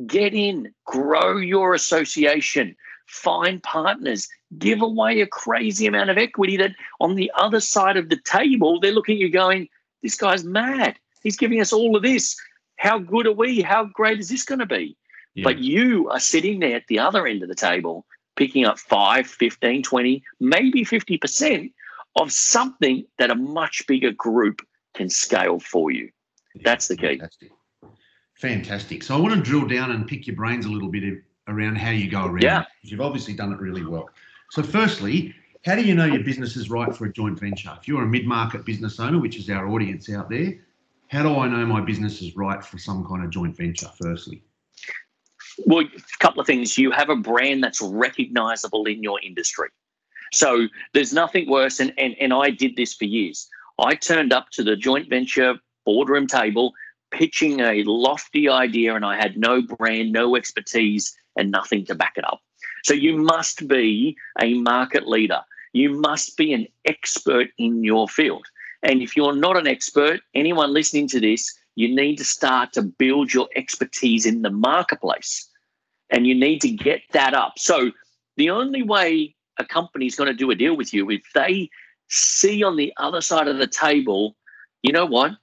get 0.05 0.34
in, 0.34 0.74
grow 0.86 1.38
your 1.38 1.74
association, 1.74 2.75
find 3.09 3.61
partners, 3.63 4.27
give 4.57 4.81
away 4.81 5.21
a 5.21 5.27
crazy 5.27 5.87
amount 5.87 6.09
of 6.09 6.17
equity 6.17 6.57
that 6.57 6.71
on 6.99 7.15
the 7.15 7.31
other 7.35 7.59
side 7.59 7.97
of 7.97 8.09
the 8.09 8.19
table, 8.23 8.79
they're 8.79 8.91
looking 8.91 9.15
at 9.15 9.21
you 9.21 9.29
going, 9.29 9.67
this 10.01 10.15
guy's 10.15 10.43
mad. 10.43 10.97
He's 11.23 11.37
giving 11.37 11.59
us 11.59 11.73
all 11.73 11.95
of 11.95 12.03
this. 12.03 12.39
How 12.77 12.99
good 12.99 13.27
are 13.27 13.33
we? 13.33 13.61
How 13.61 13.85
great 13.85 14.19
is 14.19 14.29
this 14.29 14.45
going 14.45 14.59
to 14.59 14.65
be? 14.65 14.95
Yeah. 15.33 15.43
But 15.43 15.59
you 15.59 16.09
are 16.09 16.19
sitting 16.19 16.59
there 16.59 16.75
at 16.75 16.87
the 16.87 16.99
other 16.99 17.27
end 17.27 17.43
of 17.43 17.49
the 17.49 17.55
table, 17.55 18.05
picking 18.35 18.65
up 18.65 18.79
5, 18.79 19.27
15, 19.27 19.83
20, 19.83 20.23
maybe 20.39 20.85
50% 20.85 21.73
of 22.15 22.31
something 22.31 23.05
that 23.17 23.31
a 23.31 23.35
much 23.35 23.85
bigger 23.87 24.11
group 24.11 24.61
can 24.93 25.09
scale 25.09 25.59
for 25.59 25.91
you. 25.91 26.09
That's 26.63 26.87
the 26.87 26.95
key. 26.95 27.17
Fantastic. 27.17 27.51
Fantastic. 28.35 29.03
So 29.03 29.15
I 29.15 29.19
want 29.19 29.35
to 29.35 29.41
drill 29.41 29.67
down 29.67 29.91
and 29.91 30.07
pick 30.07 30.25
your 30.25 30.35
brains 30.35 30.65
a 30.65 30.69
little 30.69 30.89
bit 30.89 31.03
around 31.50 31.77
how 31.77 31.91
you 31.91 32.10
go 32.10 32.25
around. 32.25 32.41
Yeah. 32.41 32.65
You've 32.82 33.01
obviously 33.01 33.34
done 33.34 33.51
it 33.53 33.60
really 33.60 33.86
well. 33.86 34.10
So 34.51 34.63
firstly, 34.63 35.36
how 35.65 35.75
do 35.75 35.82
you 35.82 35.96
know 35.96 36.06
your 36.06 36.24
business 36.24 36.56
is 36.56 36.70
right 36.70 36.96
for 36.96 37.06
a 37.06 37.13
joint 37.13 37.39
venture? 37.39 37.72
If 37.79 37.88
you're 37.88 38.03
a 38.03 38.08
mid-market 38.08 38.65
business 38.65 39.00
owner, 39.00 39.20
which 39.20 39.38
is 39.38 39.50
our 39.50 39.68
audience 39.68 40.10
out 40.10 40.29
there, 40.29 40.53
how 41.10 41.24
do 41.24 41.36
I 41.38 41.48
know 41.48 41.65
my 41.65 41.82
business 41.82 42.22
is 42.22 42.36
right 42.36 42.63
for 42.63 42.77
some 42.77 43.06
kind 43.06 43.24
of 43.24 43.29
joint 43.29 43.58
venture? 43.58 43.89
Firstly, 44.01 44.41
Well, 45.65 45.82
a 45.82 46.18
couple 46.20 46.39
of 46.39 46.48
things. 46.48 46.77
You 46.77 46.91
have 46.91 47.10
a 47.10 47.15
brand 47.15 47.63
that's 47.63 47.82
recognizable 47.82 48.86
in 48.86 49.03
your 49.03 49.20
industry. 49.22 49.70
So 50.32 50.68
there's 50.94 51.12
nothing 51.12 51.50
worse. 51.50 51.79
And, 51.79 51.94
and, 51.98 52.15
and 52.20 52.34
I 52.34 52.51
did 52.51 52.75
this 52.75 52.94
for 52.94 53.06
years. 53.06 53.50
I 53.79 53.96
turned 53.96 54.32
up 54.32 54.50
to 54.51 54.63
the 54.63 54.75
joint 54.75 55.10
venture 55.10 55.56
boardroom 55.86 56.27
table 56.27 56.74
pitching 57.12 57.60
a 57.60 57.84
lofty 57.84 58.48
idea, 58.48 58.96
and 58.96 59.03
I 59.03 59.15
had 59.15 59.38
no 59.38 59.62
brand, 59.62 60.12
no 60.12 60.36
expertise, 60.36 61.18
and 61.39 61.51
nothing 61.51 61.86
to 61.86 61.96
back 61.96 62.13
it 62.17 62.25
up. 62.25 62.41
So 62.84 62.93
you 62.93 63.17
must 63.17 63.67
be 63.67 64.15
a 64.41 64.53
market 64.55 65.08
leader. 65.08 65.41
You 65.74 65.89
must 65.91 66.38
be 66.38 66.53
an 66.53 66.67
expert 66.86 67.48
in 67.58 67.84
your 67.84 68.08
field. 68.08 68.46
And 68.84 69.01
if 69.01 69.15
you're 69.15 69.36
not 69.36 69.58
an 69.58 69.67
expert, 69.67 70.22
anyone 70.34 70.74
listening 70.74 71.08
to 71.10 71.19
this, 71.19 71.51
you 71.75 71.93
need 71.93 72.17
to 72.17 72.25
start 72.25 72.74
to 72.74 72.81
build 72.81 73.34
your 73.34 73.48
expertise 73.55 74.25
in 74.25 74.41
the 74.41 74.50
marketplace 74.50 75.50
and 76.10 76.25
you 76.25 76.36
need 76.36 76.62
to 76.62 76.69
get 76.69 77.01
that 77.12 77.34
up. 77.34 77.53
So 77.58 77.91
the 78.38 78.50
only 78.50 78.84
way 78.84 79.36
a 79.58 79.65
company 79.65 80.05
is 80.05 80.15
going 80.15 80.27
to 80.27 80.34
do 80.34 80.51
a 80.51 80.55
deal 80.55 80.75
with 80.75 80.93
you 80.93 81.10
if 81.10 81.22
they 81.34 81.69
see 82.08 82.63
on 82.63 82.75
the 82.75 82.93
other 82.98 83.22
side 83.22 83.48
of 83.48 83.58
the 83.58 83.67
table, 83.67 84.36
you 84.81 84.91
know 84.91 85.05
what? 85.05 85.34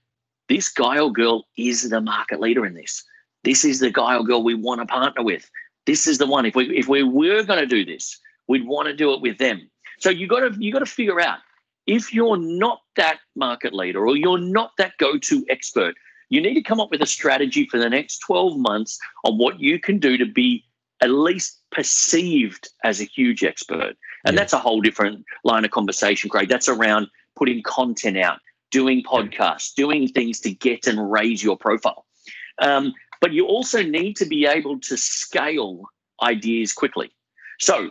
This 0.48 0.68
guy 0.68 0.98
or 0.98 1.12
girl 1.12 1.46
is 1.56 1.88
the 1.88 2.00
market 2.00 2.40
leader 2.40 2.66
in 2.66 2.74
this. 2.74 3.04
This 3.44 3.64
is 3.64 3.80
the 3.80 3.90
guy 3.90 4.16
or 4.16 4.24
girl 4.24 4.42
we 4.42 4.54
want 4.54 4.80
to 4.80 4.86
partner 4.86 5.22
with. 5.22 5.48
This 5.86 6.06
is 6.06 6.18
the 6.18 6.26
one. 6.26 6.46
If 6.46 6.54
we 6.54 6.76
if 6.76 6.88
we 6.88 7.02
were 7.02 7.42
going 7.42 7.60
to 7.60 7.66
do 7.66 7.84
this, 7.84 8.18
we'd 8.48 8.66
want 8.66 8.86
to 8.86 8.94
do 8.94 9.12
it 9.12 9.20
with 9.20 9.38
them. 9.38 9.70
So 9.98 10.10
you 10.10 10.26
got 10.26 10.40
to 10.40 10.54
you 10.58 10.72
got 10.72 10.80
to 10.80 10.86
figure 10.86 11.20
out 11.20 11.38
if 11.86 12.12
you're 12.12 12.36
not 12.36 12.80
that 12.96 13.18
market 13.36 13.72
leader 13.72 14.06
or 14.06 14.16
you're 14.16 14.38
not 14.38 14.72
that 14.78 14.92
go-to 14.98 15.44
expert, 15.48 15.94
you 16.28 16.40
need 16.40 16.54
to 16.54 16.62
come 16.62 16.80
up 16.80 16.90
with 16.90 17.00
a 17.00 17.06
strategy 17.06 17.66
for 17.70 17.78
the 17.78 17.88
next 17.88 18.18
12 18.18 18.58
months 18.58 18.98
on 19.24 19.38
what 19.38 19.60
you 19.60 19.78
can 19.78 19.98
do 19.98 20.16
to 20.18 20.26
be 20.26 20.64
at 21.00 21.10
least 21.10 21.60
perceived 21.70 22.68
as 22.82 23.00
a 23.00 23.04
huge 23.04 23.44
expert. 23.44 23.96
And 24.24 24.34
yeah. 24.34 24.40
that's 24.40 24.52
a 24.52 24.58
whole 24.58 24.80
different 24.80 25.24
line 25.44 25.64
of 25.64 25.70
conversation, 25.70 26.30
Craig. 26.30 26.48
That's 26.48 26.68
around 26.68 27.06
putting 27.36 27.62
content 27.62 28.18
out, 28.18 28.40
doing 28.70 29.02
podcasts, 29.02 29.74
doing 29.74 30.08
things 30.08 30.40
to 30.40 30.50
get 30.50 30.86
and 30.86 31.10
raise 31.10 31.44
your 31.44 31.56
profile. 31.56 32.06
Um, 32.58 32.94
but 33.20 33.32
you 33.32 33.46
also 33.46 33.82
need 33.82 34.16
to 34.16 34.26
be 34.26 34.46
able 34.46 34.78
to 34.80 34.96
scale 34.96 35.82
ideas 36.22 36.72
quickly. 36.72 37.10
So 37.58 37.90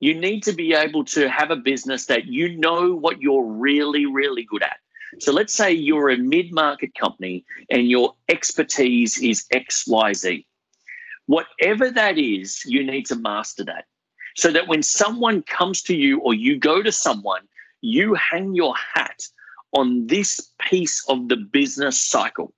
you 0.00 0.14
need 0.14 0.42
to 0.44 0.52
be 0.52 0.74
able 0.74 1.04
to 1.06 1.28
have 1.28 1.50
a 1.50 1.56
business 1.56 2.06
that 2.06 2.26
you 2.26 2.56
know 2.56 2.94
what 2.94 3.20
you're 3.20 3.44
really, 3.44 4.06
really 4.06 4.44
good 4.44 4.62
at. 4.62 4.78
So 5.20 5.32
let's 5.32 5.54
say 5.54 5.72
you're 5.72 6.10
a 6.10 6.16
mid 6.16 6.52
market 6.52 6.94
company 6.94 7.44
and 7.70 7.88
your 7.88 8.14
expertise 8.28 9.22
is 9.22 9.46
XYZ. 9.52 10.44
Whatever 11.26 11.90
that 11.90 12.18
is, 12.18 12.64
you 12.64 12.84
need 12.84 13.06
to 13.06 13.16
master 13.16 13.64
that 13.64 13.84
so 14.36 14.50
that 14.50 14.68
when 14.68 14.82
someone 14.82 15.42
comes 15.42 15.82
to 15.82 15.94
you 15.94 16.18
or 16.20 16.34
you 16.34 16.58
go 16.58 16.82
to 16.82 16.92
someone, 16.92 17.42
you 17.80 18.14
hang 18.14 18.54
your 18.54 18.74
hat 18.94 19.20
on 19.72 20.06
this 20.06 20.52
piece 20.60 21.04
of 21.08 21.28
the 21.28 21.36
business 21.36 22.02
cycle. 22.02 22.52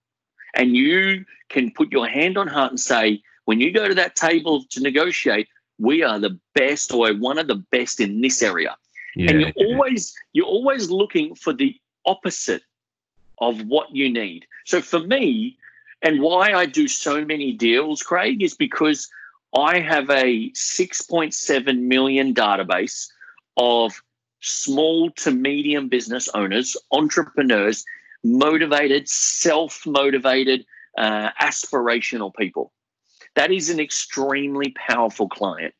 And 0.54 0.76
you 0.76 1.24
can 1.48 1.70
put 1.70 1.92
your 1.92 2.06
hand 2.06 2.38
on 2.38 2.46
heart 2.46 2.70
and 2.70 2.80
say, 2.80 3.22
when 3.44 3.60
you 3.60 3.72
go 3.72 3.88
to 3.88 3.94
that 3.94 4.16
table 4.16 4.64
to 4.70 4.80
negotiate, 4.80 5.48
we 5.78 6.02
are 6.02 6.18
the 6.18 6.38
best 6.54 6.92
or 6.92 7.12
one 7.14 7.38
of 7.38 7.48
the 7.48 7.62
best 7.70 8.00
in 8.00 8.20
this 8.20 8.42
area. 8.42 8.76
Yeah. 9.16 9.30
And 9.30 9.40
you're 9.40 9.52
always 9.68 10.14
you're 10.32 10.46
always 10.46 10.90
looking 10.90 11.34
for 11.34 11.52
the 11.52 11.76
opposite 12.06 12.62
of 13.38 13.62
what 13.66 13.94
you 13.94 14.10
need. 14.10 14.46
So 14.64 14.80
for 14.80 15.00
me, 15.00 15.58
and 16.02 16.20
why 16.20 16.52
I 16.52 16.66
do 16.66 16.86
so 16.86 17.24
many 17.24 17.52
deals, 17.52 18.02
Craig, 18.02 18.42
is 18.42 18.54
because 18.54 19.08
I 19.56 19.80
have 19.80 20.10
a 20.10 20.50
6.7 20.50 21.80
million 21.80 22.34
database 22.34 23.08
of 23.56 24.02
small 24.40 25.10
to 25.12 25.30
medium 25.30 25.88
business 25.88 26.28
owners, 26.34 26.76
entrepreneurs, 26.92 27.84
motivated, 28.24 29.08
self 29.08 29.86
motivated, 29.86 30.64
uh, 30.98 31.30
aspirational 31.40 32.34
people. 32.34 32.72
That 33.36 33.52
is 33.52 33.70
an 33.70 33.80
extremely 33.80 34.74
powerful 34.76 35.28
client. 35.28 35.74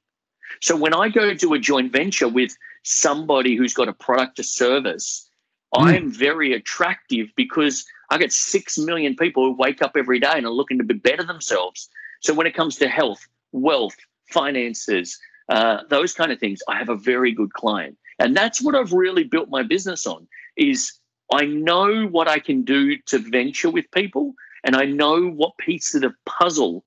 So 0.61 0.77
when 0.77 0.95
I 0.95 1.09
go 1.09 1.35
to 1.35 1.55
a 1.55 1.59
joint 1.59 1.93
venture 1.93 2.29
with 2.29 2.57
somebody 2.83 3.57
who's 3.57 3.75
got 3.75 3.89
a 3.89 3.93
product 3.93 4.39
or 4.39 4.43
service, 4.43 5.29
mm. 5.75 5.83
I'm 5.83 6.11
very 6.13 6.53
attractive 6.53 7.29
because 7.37 7.85
I 8.11 8.19
get 8.19 8.33
6 8.33 8.79
million 8.79 9.17
people 9.17 9.45
who 9.45 9.57
wake 9.57 9.83
up 9.83 9.93
every 9.97 10.21
day 10.21 10.33
and 10.35 10.47
are 10.47 10.53
looking 10.53 10.79
to 10.79 10.85
be 10.85 10.95
better 10.95 11.25
themselves. 11.25 11.89
So 12.21 12.35
when 12.35 12.47
it 12.47 12.55
comes 12.55 12.77
to 12.77 12.89
health, 12.89 13.27
wealth, 13.53 13.97
finances, 14.31 15.19
uh, 15.49 15.79
those 15.91 16.15
kind 16.15 16.33
of 16.33 16.39
things, 16.39 16.61
I 16.69 16.77
have 16.77 16.89
a 16.89 16.97
very 16.97 17.33
good 17.33 17.53
client. 17.53 17.97
And 18.19 18.37
that's 18.37 18.63
what 18.63 18.75
I've 18.75 18.93
really 18.93 19.25
built 19.25 19.49
my 19.49 19.63
business 19.63 20.07
on 20.07 20.27
is 20.57 20.93
I 21.33 21.47
know 21.47 22.07
what 22.07 22.29
I 22.29 22.39
can 22.39 22.63
do 22.63 22.97
to 23.07 23.19
venture 23.19 23.71
with 23.71 23.91
people 23.91 24.35
and 24.65 24.77
I 24.77 24.85
know 24.85 25.29
what 25.29 25.57
piece 25.59 25.95
of 25.95 26.03
the 26.03 26.15
puzzle 26.27 26.85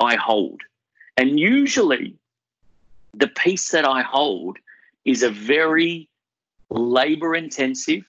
I 0.00 0.16
hold. 0.16 0.62
And 1.16 1.38
usually, 1.38 2.16
the 3.14 3.28
piece 3.28 3.70
that 3.70 3.84
I 3.84 4.02
hold 4.02 4.58
is 5.04 5.22
a 5.22 5.30
very 5.30 6.08
labor 6.70 7.34
intensive, 7.34 8.04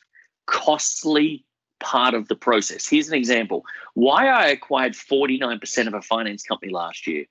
costly 0.45 1.45
part 1.79 2.13
of 2.13 2.27
the 2.27 2.35
process. 2.35 2.87
Here's 2.87 3.07
an 3.07 3.15
example 3.15 3.63
why 3.93 4.27
I 4.27 4.47
acquired 4.47 4.93
49% 4.93 5.87
of 5.87 5.93
a 5.93 6.01
finance 6.01 6.43
company 6.43 6.71
last 6.71 7.07
year 7.07 7.25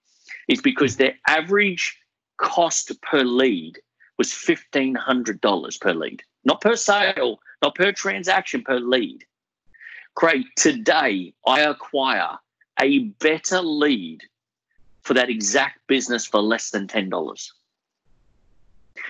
is 0.48 0.61
because 0.61 0.96
their 0.96 1.14
average 1.26 1.98
cost 2.38 3.00
per 3.02 3.22
lead 3.22 3.78
was 4.16 4.28
$1,500 4.28 5.80
per 5.80 5.92
lead, 5.92 6.22
not 6.48 6.62
per 6.62 6.74
sale, 6.74 7.38
not 7.62 7.74
per 7.74 7.92
transaction, 7.92 8.62
per 8.64 8.80
lead. 8.80 9.24
Craig, 10.14 10.44
today 10.56 11.34
I 11.46 11.61
acquire 11.61 12.38
a 12.80 13.00
better 13.20 13.61
lead 13.61 14.22
for 15.02 15.14
that 15.14 15.28
exact 15.28 15.87
business 15.87 16.24
for 16.26 16.40
less 16.40 16.70
than 16.70 16.87
$10. 16.87 17.50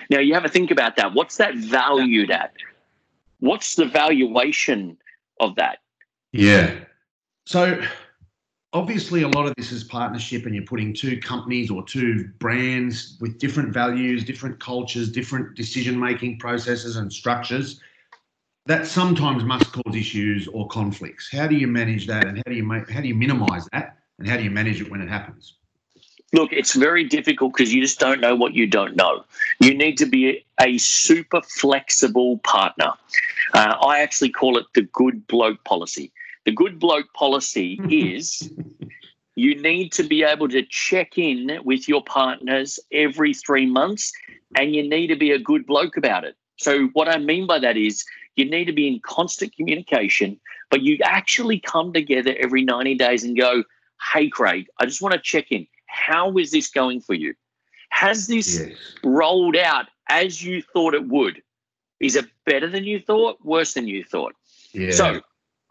Now, 0.09 0.19
you 0.19 0.33
have 0.33 0.43
to 0.43 0.49
think 0.49 0.69
about 0.69 0.97
that. 0.97 1.13
What's 1.13 1.37
that 1.37 1.55
valued 1.55 2.29
at? 2.29 2.53
What's 3.39 3.75
the 3.75 3.85
valuation 3.85 4.97
of 5.39 5.55
that? 5.55 5.79
Yeah. 6.33 6.75
So, 7.45 7.81
obviously, 8.73 9.23
a 9.23 9.27
lot 9.27 9.45
of 9.45 9.53
this 9.55 9.71
is 9.71 9.83
partnership, 9.83 10.45
and 10.45 10.53
you're 10.53 10.65
putting 10.65 10.93
two 10.93 11.19
companies 11.19 11.69
or 11.69 11.83
two 11.83 12.29
brands 12.39 13.17
with 13.19 13.39
different 13.39 13.73
values, 13.73 14.23
different 14.23 14.59
cultures, 14.59 15.11
different 15.11 15.55
decision 15.55 15.99
making 15.99 16.39
processes 16.39 16.97
and 16.97 17.11
structures. 17.11 17.81
That 18.65 18.85
sometimes 18.85 19.43
must 19.43 19.71
cause 19.71 19.95
issues 19.95 20.47
or 20.47 20.67
conflicts. 20.67 21.29
How 21.31 21.47
do 21.47 21.55
you 21.55 21.67
manage 21.67 22.05
that, 22.07 22.27
and 22.27 22.37
how 22.37 22.43
do 22.45 22.53
you 22.53 22.63
make, 22.63 22.89
how 22.89 23.01
do 23.01 23.07
you 23.07 23.15
minimize 23.15 23.67
that, 23.71 23.97
and 24.19 24.27
how 24.27 24.37
do 24.37 24.43
you 24.43 24.51
manage 24.51 24.81
it 24.81 24.91
when 24.91 25.01
it 25.01 25.09
happens? 25.09 25.55
Look, 26.31 26.53
it's 26.53 26.75
very 26.75 27.03
difficult 27.03 27.53
because 27.53 27.73
you 27.73 27.81
just 27.81 27.99
don't 27.99 28.21
know 28.21 28.35
what 28.35 28.53
you 28.53 28.67
don't 28.67 28.95
know. 28.95 29.23
You 29.59 29.73
need 29.73 29.97
to 29.97 30.05
be 30.05 30.45
a 30.61 30.77
super 30.77 31.41
flexible 31.41 32.37
partner. 32.39 32.93
Uh, 33.55 33.73
I 33.81 34.01
actually 34.01 34.29
call 34.29 34.55
it 34.57 34.65
the 34.75 34.83
good 34.83 35.25
bloke 35.25 35.63
policy. 35.63 36.11
The 36.45 36.51
good 36.51 36.79
bloke 36.79 37.13
policy 37.13 37.79
is 37.89 38.51
you 39.35 39.61
need 39.61 39.91
to 39.93 40.03
be 40.03 40.23
able 40.23 40.49
to 40.49 40.63
check 40.63 41.17
in 41.17 41.59
with 41.63 41.87
your 41.87 42.03
partners 42.03 42.79
every 42.91 43.33
three 43.33 43.65
months 43.65 44.11
and 44.55 44.75
you 44.75 44.87
need 44.87 45.07
to 45.07 45.15
be 45.15 45.31
a 45.31 45.39
good 45.39 45.65
bloke 45.65 45.97
about 45.97 46.23
it. 46.23 46.35
So, 46.57 46.87
what 46.87 47.07
I 47.07 47.17
mean 47.17 47.47
by 47.47 47.59
that 47.59 47.77
is 47.77 48.05
you 48.35 48.43
need 48.45 48.65
to 48.65 48.73
be 48.73 48.87
in 48.87 48.99
constant 48.99 49.55
communication, 49.55 50.39
but 50.69 50.81
you 50.81 50.97
actually 51.03 51.59
come 51.59 51.93
together 51.93 52.35
every 52.39 52.63
90 52.63 52.95
days 52.95 53.23
and 53.23 53.37
go, 53.37 53.63
Hey, 54.13 54.29
Craig, 54.29 54.67
I 54.79 54.85
just 54.85 55.01
want 55.01 55.13
to 55.13 55.19
check 55.19 55.51
in 55.51 55.67
how 55.89 56.37
is 56.37 56.51
this 56.51 56.69
going 56.69 57.01
for 57.01 57.13
you? 57.13 57.33
Has 57.89 58.27
this 58.27 58.59
yes. 58.59 58.77
rolled 59.03 59.57
out 59.57 59.87
as 60.09 60.43
you 60.43 60.61
thought 60.61 60.93
it 60.93 61.07
would? 61.07 61.41
Is 61.99 62.15
it 62.15 62.25
better 62.45 62.69
than 62.69 62.83
you 62.83 62.99
thought? 62.99 63.43
Worse 63.43 63.73
than 63.73 63.87
you 63.87 64.03
thought? 64.03 64.35
Yeah. 64.71 64.91
So 64.91 65.21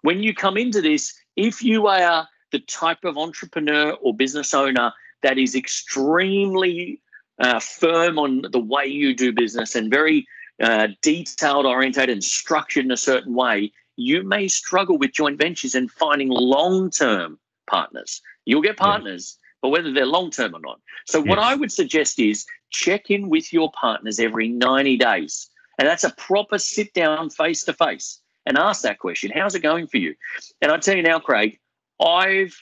when 0.02 0.22
you 0.22 0.34
come 0.34 0.56
into 0.56 0.80
this, 0.80 1.14
if 1.37 1.62
you 1.62 1.87
are 1.87 2.28
the 2.52 2.61
type 2.61 3.04
of 3.04 3.18
entrepreneur 3.18 3.92
or 3.92 4.14
business 4.14 4.54
owner 4.54 4.92
that 5.22 5.38
is 5.38 5.54
extremely 5.54 7.00
uh, 7.38 7.61
firm 7.61 8.18
on 8.18 8.42
the 8.52 8.58
way 8.58 8.87
you 8.87 9.14
do 9.14 9.32
business 9.32 9.74
and 9.74 9.90
very 9.90 10.26
uh, 10.61 10.88
detailed 11.02 11.66
orientated 11.66 12.11
and 12.11 12.24
structured 12.24 12.84
in 12.84 12.90
a 12.90 12.96
certain 12.96 13.34
way, 13.34 13.72
you 13.96 14.22
may 14.22 14.48
struggle 14.48 14.98
with 14.98 15.12
joint 15.12 15.38
ventures 15.38 15.74
and 15.74 15.90
finding 15.90 16.28
long 16.28 16.90
term 16.90 17.38
partners. 17.68 18.22
You'll 18.44 18.62
get 18.62 18.76
partners, 18.76 19.38
but 19.61 19.68
whether 19.68 19.92
they're 19.92 20.06
long 20.06 20.30
term 20.30 20.54
or 20.54 20.61
not. 20.61 20.80
So, 21.06 21.18
yes. 21.18 21.28
what 21.28 21.38
I 21.38 21.54
would 21.54 21.72
suggest 21.72 22.18
is 22.18 22.46
check 22.70 23.11
in 23.11 23.28
with 23.28 23.52
your 23.52 23.70
partners 23.72 24.18
every 24.18 24.48
90 24.48 24.96
days. 24.96 25.48
And 25.78 25.87
that's 25.87 26.04
a 26.04 26.11
proper 26.11 26.58
sit 26.58 26.92
down 26.94 27.30
face 27.30 27.64
to 27.64 27.72
face 27.72 28.20
and 28.48 28.58
ask 28.58 28.82
that 28.82 28.98
question 28.98 29.30
How's 29.32 29.54
it 29.54 29.61
going 29.61 29.87
for 29.87 29.98
you? 29.98 30.14
And 30.61 30.72
I 30.72 30.78
tell 30.78 30.96
you 30.96 31.02
now, 31.02 31.20
Craig, 31.20 31.61
I've 32.00 32.56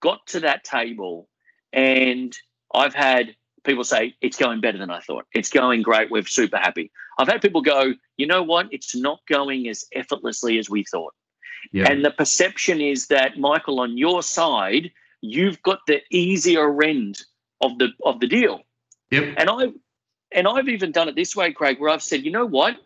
got 0.00 0.24
to 0.28 0.40
that 0.40 0.62
table 0.62 1.28
and 1.72 2.36
I've 2.72 2.94
had 2.94 3.34
people 3.64 3.82
say, 3.82 4.14
It's 4.20 4.36
going 4.36 4.60
better 4.60 4.78
than 4.78 4.90
I 4.90 5.00
thought. 5.00 5.26
It's 5.34 5.50
going 5.50 5.82
great. 5.82 6.10
We're 6.10 6.24
super 6.24 6.58
happy. 6.58 6.92
I've 7.18 7.28
had 7.28 7.42
people 7.42 7.62
go, 7.62 7.94
You 8.16 8.26
know 8.26 8.42
what? 8.42 8.68
It's 8.70 8.94
not 8.94 9.20
going 9.28 9.66
as 9.66 9.84
effortlessly 9.92 10.58
as 10.58 10.70
we 10.70 10.84
thought. 10.84 11.14
Yeah. 11.72 11.90
And 11.90 12.04
the 12.04 12.10
perception 12.10 12.80
is 12.80 13.08
that, 13.08 13.38
Michael, 13.38 13.80
on 13.80 13.98
your 13.98 14.22
side, 14.22 14.90
you've 15.20 15.60
got 15.62 15.80
the 15.86 16.00
easier 16.10 16.82
end 16.82 17.18
of 17.60 17.78
the 17.78 17.88
of 18.04 18.20
the 18.20 18.26
deal. 18.26 18.60
Yep. 19.10 19.34
And 19.38 19.50
I 19.50 19.66
and 20.32 20.46
I've 20.46 20.68
even 20.68 20.92
done 20.92 21.08
it 21.08 21.16
this 21.16 21.34
way, 21.34 21.52
Craig, 21.52 21.80
where 21.80 21.90
I've 21.90 22.02
said, 22.02 22.24
you 22.24 22.30
know 22.30 22.46
what? 22.46 22.76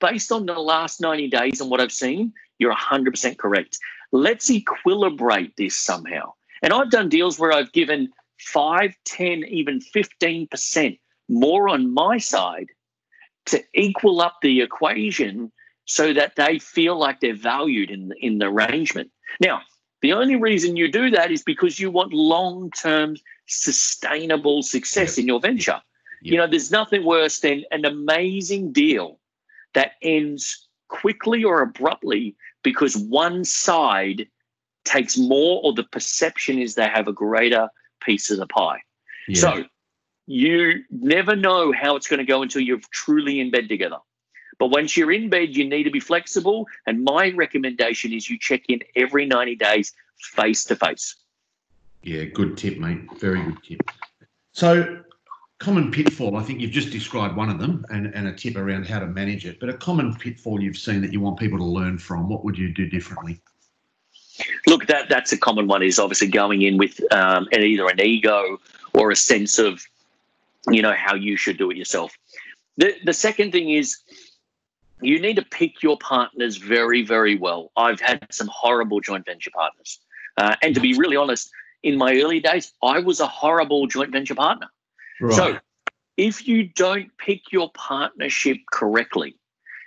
Based 0.00 0.32
on 0.32 0.46
the 0.46 0.54
last 0.54 1.00
90 1.00 1.28
days 1.28 1.60
and 1.60 1.70
what 1.70 1.80
I've 1.80 1.92
seen, 1.92 2.32
you're 2.58 2.74
100% 2.74 3.38
correct. 3.38 3.78
Let's 4.12 4.50
equilibrate 4.50 5.54
this 5.56 5.76
somehow. 5.76 6.32
And 6.62 6.72
I've 6.72 6.90
done 6.90 7.08
deals 7.08 7.38
where 7.38 7.52
I've 7.52 7.72
given 7.72 8.10
5, 8.38 8.94
10, 9.04 9.44
even 9.44 9.80
15% 9.80 10.98
more 11.28 11.68
on 11.68 11.94
my 11.94 12.18
side 12.18 12.68
to 13.46 13.62
equal 13.74 14.20
up 14.20 14.36
the 14.42 14.60
equation 14.60 15.52
so 15.84 16.12
that 16.12 16.36
they 16.36 16.58
feel 16.58 16.98
like 16.98 17.20
they're 17.20 17.34
valued 17.34 17.90
in, 17.90 18.12
in 18.20 18.38
the 18.38 18.46
arrangement. 18.46 19.10
Now, 19.40 19.62
the 20.02 20.12
only 20.12 20.36
reason 20.36 20.76
you 20.76 20.90
do 20.90 21.10
that 21.10 21.30
is 21.30 21.42
because 21.42 21.78
you 21.78 21.90
want 21.90 22.12
long 22.12 22.70
term 22.70 23.16
sustainable 23.46 24.62
success 24.62 25.18
in 25.18 25.26
your 25.26 25.40
venture. 25.40 25.80
You 26.22 26.36
know, 26.36 26.46
there's 26.46 26.70
nothing 26.70 27.04
worse 27.04 27.40
than 27.40 27.64
an 27.70 27.86
amazing 27.86 28.72
deal 28.72 29.19
that 29.74 29.92
ends 30.02 30.68
quickly 30.88 31.44
or 31.44 31.62
abruptly 31.62 32.36
because 32.62 32.96
one 32.96 33.44
side 33.44 34.26
takes 34.84 35.16
more 35.16 35.60
or 35.62 35.72
the 35.72 35.84
perception 35.84 36.58
is 36.58 36.74
they 36.74 36.88
have 36.88 37.08
a 37.08 37.12
greater 37.12 37.68
piece 38.00 38.30
of 38.30 38.38
the 38.38 38.46
pie. 38.46 38.80
Yeah. 39.28 39.40
So 39.40 39.64
you 40.26 40.84
never 40.90 41.36
know 41.36 41.72
how 41.72 41.96
it's 41.96 42.08
going 42.08 42.18
to 42.18 42.24
go 42.24 42.42
until 42.42 42.62
you're 42.62 42.80
truly 42.92 43.40
in 43.40 43.50
bed 43.50 43.68
together. 43.68 43.98
But 44.58 44.68
once 44.68 44.96
you're 44.96 45.12
in 45.12 45.30
bed, 45.30 45.56
you 45.56 45.66
need 45.68 45.84
to 45.84 45.90
be 45.90 46.00
flexible. 46.00 46.66
And 46.86 47.02
my 47.02 47.30
recommendation 47.30 48.12
is 48.12 48.28
you 48.28 48.38
check 48.38 48.62
in 48.68 48.80
every 48.94 49.24
90 49.26 49.56
days 49.56 49.92
face 50.20 50.64
to 50.64 50.76
face. 50.76 51.16
Yeah, 52.02 52.24
good 52.24 52.56
tip, 52.56 52.78
mate. 52.78 53.00
Very 53.18 53.42
good 53.42 53.62
tip. 53.62 53.80
So, 54.52 55.02
common 55.60 55.90
pitfall, 55.90 56.36
I 56.36 56.42
think 56.42 56.58
you've 56.58 56.70
just 56.70 56.90
described 56.90 57.36
one 57.36 57.50
of 57.50 57.58
them 57.58 57.84
and, 57.90 58.12
and 58.14 58.26
a 58.26 58.32
tip 58.32 58.56
around 58.56 58.86
how 58.86 58.98
to 58.98 59.06
manage 59.06 59.46
it. 59.46 59.60
But 59.60 59.68
a 59.68 59.74
common 59.74 60.14
pitfall 60.14 60.60
you've 60.60 60.78
seen 60.78 61.02
that 61.02 61.12
you 61.12 61.20
want 61.20 61.38
people 61.38 61.58
to 61.58 61.64
learn 61.64 61.98
from, 61.98 62.28
what 62.28 62.44
would 62.44 62.58
you 62.58 62.72
do 62.72 62.88
differently? 62.88 63.40
Look, 64.66 64.86
that 64.86 65.10
that's 65.10 65.32
a 65.32 65.38
common 65.38 65.66
one 65.66 65.82
is 65.82 65.98
obviously 65.98 66.28
going 66.28 66.62
in 66.62 66.78
with 66.78 67.00
um, 67.12 67.46
either 67.52 67.86
an 67.88 68.00
ego 68.00 68.58
or 68.94 69.10
a 69.10 69.16
sense 69.16 69.58
of, 69.58 69.82
you 70.70 70.80
know, 70.80 70.94
how 70.94 71.14
you 71.14 71.36
should 71.36 71.58
do 71.58 71.70
it 71.70 71.76
yourself. 71.76 72.16
The, 72.78 72.94
the 73.04 73.12
second 73.12 73.52
thing 73.52 73.68
is 73.68 73.98
you 75.02 75.20
need 75.20 75.36
to 75.36 75.44
pick 75.44 75.82
your 75.82 75.98
partners 75.98 76.56
very, 76.56 77.02
very 77.02 77.36
well. 77.36 77.70
I've 77.76 78.00
had 78.00 78.26
some 78.30 78.48
horrible 78.50 79.00
joint 79.00 79.26
venture 79.26 79.50
partners. 79.54 80.00
Uh, 80.38 80.56
and 80.62 80.74
to 80.74 80.80
be 80.80 80.94
really 80.94 81.16
honest, 81.16 81.50
in 81.82 81.98
my 81.98 82.14
early 82.14 82.40
days, 82.40 82.72
I 82.82 82.98
was 83.00 83.20
a 83.20 83.26
horrible 83.26 83.86
joint 83.86 84.10
venture 84.10 84.34
partner. 84.34 84.68
Right. 85.20 85.34
So 85.34 85.58
if 86.16 86.46
you 86.46 86.68
don't 86.68 87.10
pick 87.18 87.52
your 87.52 87.70
partnership 87.72 88.58
correctly, 88.72 89.36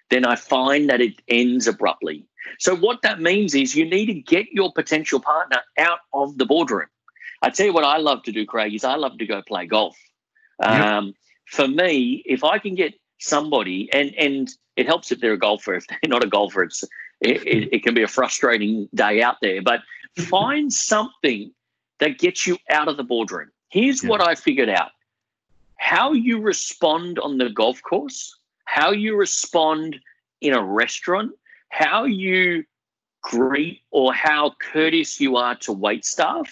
then 0.09 0.25
I 0.25 0.35
find 0.35 0.89
that 0.89 1.01
it 1.01 1.21
ends 1.27 1.67
abruptly. 1.67 2.25
So 2.59 2.75
what 2.75 3.01
that 3.03 3.21
means 3.21 3.55
is 3.55 3.75
you 3.75 3.85
need 3.85 4.07
to 4.07 4.13
get 4.13 4.51
your 4.51 4.71
potential 4.73 5.19
partner 5.19 5.61
out 5.77 5.99
of 6.13 6.37
the 6.37 6.45
boardroom. 6.45 6.87
I 7.41 7.49
tell 7.49 7.65
you 7.65 7.73
what 7.73 7.83
I 7.83 7.97
love 7.97 8.23
to 8.23 8.31
do, 8.31 8.45
Craig, 8.45 8.73
is 8.73 8.83
I 8.83 8.95
love 8.95 9.17
to 9.17 9.25
go 9.25 9.41
play 9.41 9.65
golf. 9.65 9.97
Um. 10.59 11.13
For 11.47 11.67
me, 11.67 12.23
if 12.25 12.43
I 12.43 12.57
can 12.57 12.73
get 12.73 12.93
somebody, 13.19 13.89
and 13.93 14.13
and 14.15 14.49
it 14.75 14.85
helps 14.85 15.11
if 15.11 15.19
they're 15.19 15.33
a 15.33 15.37
golfer. 15.37 15.75
If 15.75 15.87
they're 15.87 15.99
not 16.07 16.23
a 16.23 16.27
golfer, 16.27 16.63
it's 16.63 16.83
it, 17.21 17.45
it, 17.47 17.73
it 17.75 17.83
can 17.83 17.93
be 17.93 18.03
a 18.03 18.07
frustrating 18.07 18.89
day 18.93 19.21
out 19.21 19.37
there. 19.41 19.61
But 19.61 19.81
find 20.29 20.71
something 20.71 21.51
that 21.99 22.17
gets 22.19 22.47
you 22.47 22.57
out 22.69 22.87
of 22.87 22.97
the 22.97 23.03
boardroom. 23.03 23.49
Here's 23.69 24.03
yeah. 24.03 24.09
what 24.09 24.21
I 24.21 24.35
figured 24.35 24.69
out 24.69 24.91
how 25.83 26.13
you 26.13 26.39
respond 26.39 27.19
on 27.19 27.37
the 27.37 27.49
golf 27.49 27.81
course, 27.83 28.39
how 28.63 28.91
you 28.91 29.17
respond 29.17 29.99
in 30.39 30.53
a 30.53 30.63
restaurant, 30.63 31.33
how 31.67 32.05
you 32.05 32.63
greet 33.21 33.81
or 33.91 34.13
how 34.13 34.55
courteous 34.61 35.19
you 35.19 35.35
are 35.35 35.55
to 35.55 35.73
wait 35.73 36.05
staff 36.05 36.49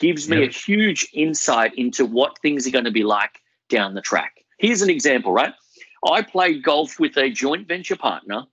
gives 0.00 0.26
me 0.26 0.38
yeah. 0.38 0.46
a 0.46 0.50
huge 0.50 1.06
insight 1.12 1.74
into 1.74 2.06
what 2.06 2.38
things 2.38 2.66
are 2.66 2.70
going 2.70 2.86
to 2.86 2.90
be 2.90 3.04
like 3.04 3.42
down 3.68 3.92
the 3.92 4.00
track. 4.00 4.42
Here's 4.58 4.80
an 4.80 4.88
example, 4.88 5.32
right? 5.32 5.52
I 6.10 6.22
played 6.22 6.62
golf 6.62 6.98
with 6.98 7.18
a 7.18 7.28
joint 7.28 7.68
venture 7.68 7.96
partner, 7.96 8.44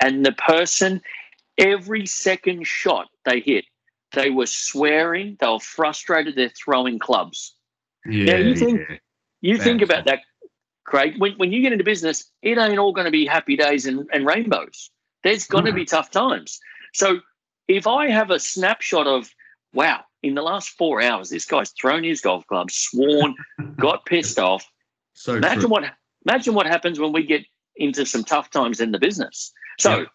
and 0.00 0.24
the 0.24 0.32
person, 0.32 1.02
every 1.58 2.06
second 2.06 2.68
shot 2.68 3.08
they 3.24 3.40
hit, 3.40 3.64
they 4.12 4.30
were 4.30 4.46
swearing, 4.46 5.36
they 5.40 5.48
were 5.48 5.58
frustrated, 5.58 6.36
they're 6.36 6.50
throwing 6.50 7.00
clubs. 7.00 7.56
Yeah, 8.06 8.32
now 8.32 8.38
you 8.38 8.54
think 8.54 8.80
yeah. 8.88 8.96
You 9.40 9.58
think 9.58 9.82
about 9.82 10.04
that, 10.06 10.20
Craig. 10.84 11.14
When, 11.18 11.32
when 11.34 11.52
you 11.52 11.62
get 11.62 11.72
into 11.72 11.84
business, 11.84 12.30
it 12.42 12.58
ain't 12.58 12.78
all 12.78 12.92
going 12.92 13.04
to 13.04 13.10
be 13.10 13.26
happy 13.26 13.56
days 13.56 13.86
and, 13.86 14.08
and 14.12 14.26
rainbows. 14.26 14.90
There's 15.24 15.46
going 15.46 15.64
to 15.64 15.72
be 15.72 15.84
tough 15.84 16.10
times. 16.10 16.58
So 16.94 17.20
if 17.66 17.86
I 17.86 18.10
have 18.10 18.30
a 18.30 18.38
snapshot 18.38 19.06
of, 19.06 19.30
wow, 19.72 20.00
in 20.22 20.34
the 20.34 20.42
last 20.42 20.70
four 20.70 21.02
hours, 21.02 21.30
this 21.30 21.44
guy's 21.44 21.70
thrown 21.70 22.04
his 22.04 22.20
golf 22.20 22.46
club, 22.46 22.70
sworn, 22.70 23.34
got 23.76 24.04
pissed 24.06 24.38
off. 24.38 24.68
So 25.14 25.34
imagine 25.34 25.60
true. 25.62 25.70
what 25.70 25.84
imagine 26.26 26.54
what 26.54 26.66
happens 26.66 26.98
when 26.98 27.12
we 27.12 27.24
get 27.24 27.44
into 27.76 28.04
some 28.06 28.24
tough 28.24 28.50
times 28.50 28.80
in 28.80 28.92
the 28.92 28.98
business. 28.98 29.52
So 29.78 30.06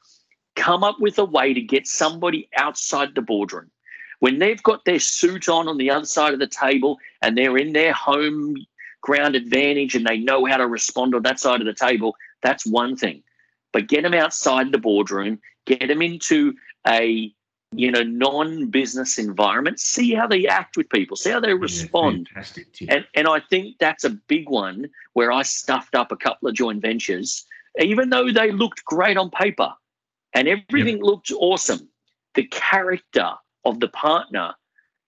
come 0.55 0.83
up 0.83 0.99
with 0.99 1.17
a 1.17 1.25
way 1.25 1.53
to 1.53 1.61
get 1.61 1.87
somebody 1.87 2.49
outside 2.57 3.15
the 3.15 3.21
boardroom 3.21 3.71
when 4.19 4.39
they've 4.39 4.61
got 4.63 4.85
their 4.85 4.99
suit 4.99 5.49
on 5.49 5.67
on 5.67 5.77
the 5.77 5.89
other 5.89 6.05
side 6.05 6.33
of 6.33 6.39
the 6.39 6.47
table 6.47 6.97
and 7.21 7.37
they're 7.37 7.57
in 7.57 7.73
their 7.73 7.93
home 7.93 8.55
ground 9.03 9.35
advantage 9.35 9.95
and 9.95 10.07
they 10.07 10.17
know 10.17 10.45
how 10.45 10.57
to 10.57 10.65
respond 10.65 11.13
on 11.13 11.21
that 11.21 11.39
side 11.39 11.61
of 11.61 11.67
the 11.67 11.73
table, 11.73 12.15
that's 12.41 12.65
one 12.65 12.95
thing. 12.95 13.21
But 13.71 13.87
get 13.87 14.03
them 14.03 14.13
outside 14.13 14.71
the 14.71 14.77
boardroom, 14.77 15.39
get 15.65 15.87
them 15.87 16.01
into 16.01 16.55
a 16.87 17.31
you 17.75 17.91
know 17.91 18.03
non-business 18.03 19.17
environment, 19.17 19.79
see 19.79 20.13
how 20.13 20.27
they 20.27 20.47
act 20.47 20.77
with 20.77 20.89
people, 20.89 21.17
see 21.17 21.31
how 21.31 21.39
they 21.39 21.53
respond. 21.53 22.29
Yeah, 22.79 22.95
and 22.95 23.07
and 23.13 23.27
I 23.27 23.39
think 23.39 23.77
that's 23.79 24.03
a 24.03 24.11
big 24.11 24.49
one 24.49 24.89
where 25.13 25.31
I 25.31 25.43
stuffed 25.43 25.95
up 25.95 26.11
a 26.11 26.17
couple 26.17 26.47
of 26.47 26.55
joint 26.55 26.81
ventures, 26.81 27.45
even 27.79 28.09
though 28.09 28.31
they 28.31 28.51
looked 28.51 28.85
great 28.85 29.17
on 29.17 29.29
paper 29.31 29.73
and 30.33 30.47
everything 30.47 30.97
yep. 30.97 31.03
looked 31.05 31.31
awesome. 31.31 31.87
The 32.35 32.45
character 32.45 33.31
of 33.65 33.79
the 33.79 33.87
partner 33.87 34.53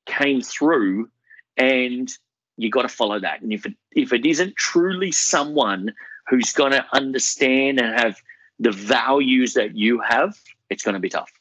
came 0.05 0.41
through 0.41 1.09
and 1.57 2.11
you 2.57 2.69
got 2.69 2.83
to 2.83 2.89
follow 2.89 3.19
that 3.19 3.41
and 3.41 3.53
if 3.53 3.65
it 3.65 3.73
if 3.91 4.13
it 4.13 4.25
isn't 4.25 4.55
truly 4.55 5.11
someone 5.11 5.93
who's 6.27 6.51
going 6.51 6.71
to 6.71 6.85
understand 6.93 7.79
and 7.79 7.99
have 7.99 8.15
the 8.59 8.71
values 8.71 9.53
that 9.53 9.75
you 9.75 9.99
have 9.99 10.37
it's 10.69 10.83
going 10.83 10.93
to 10.93 10.99
be 10.99 11.09
tough 11.09 11.31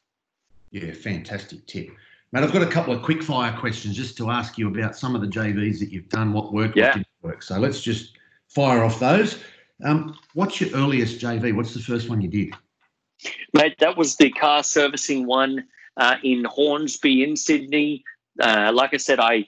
yeah 0.71 0.93
fantastic 0.93 1.67
tip 1.67 1.91
Matt, 2.33 2.43
I've 2.43 2.53
got 2.53 2.63
a 2.63 2.67
couple 2.67 2.93
of 2.93 3.01
quick 3.01 3.23
fire 3.23 3.57
questions 3.57 3.97
just 3.97 4.17
to 4.17 4.29
ask 4.29 4.59
you 4.59 4.67
about 4.67 4.97
some 4.97 5.15
of 5.15 5.21
the 5.21 5.29
JVs 5.29 5.79
that 5.79 5.93
you've 5.93 6.09
done, 6.09 6.33
what 6.33 6.53
worked, 6.53 6.77
yeah. 6.77 6.87
what 6.87 6.95
didn't 6.95 7.07
work. 7.23 7.43
So 7.45 7.61
let's 7.61 7.81
just 7.81 8.19
fire 8.49 8.83
off 8.83 8.99
those. 8.99 9.39
Um, 9.85 10.19
what's 10.35 10.61
your 10.61 10.71
earliest 10.75 11.21
JV? 11.21 11.55
What's 11.55 11.75
the 11.75 11.81
first 11.81 12.09
one 12.09 12.21
you 12.21 12.27
did? 12.27 12.53
Mate, 13.53 13.77
that 13.79 13.97
was 13.97 14.17
the 14.17 14.31
car 14.31 14.65
servicing 14.65 15.27
one 15.27 15.65
uh, 15.97 16.17
in 16.25 16.45
Hornsby 16.45 17.23
in 17.23 17.37
Sydney. 17.37 18.03
Uh, 18.41 18.73
like 18.75 18.95
I 18.95 18.97
said, 18.97 19.21
I 19.21 19.47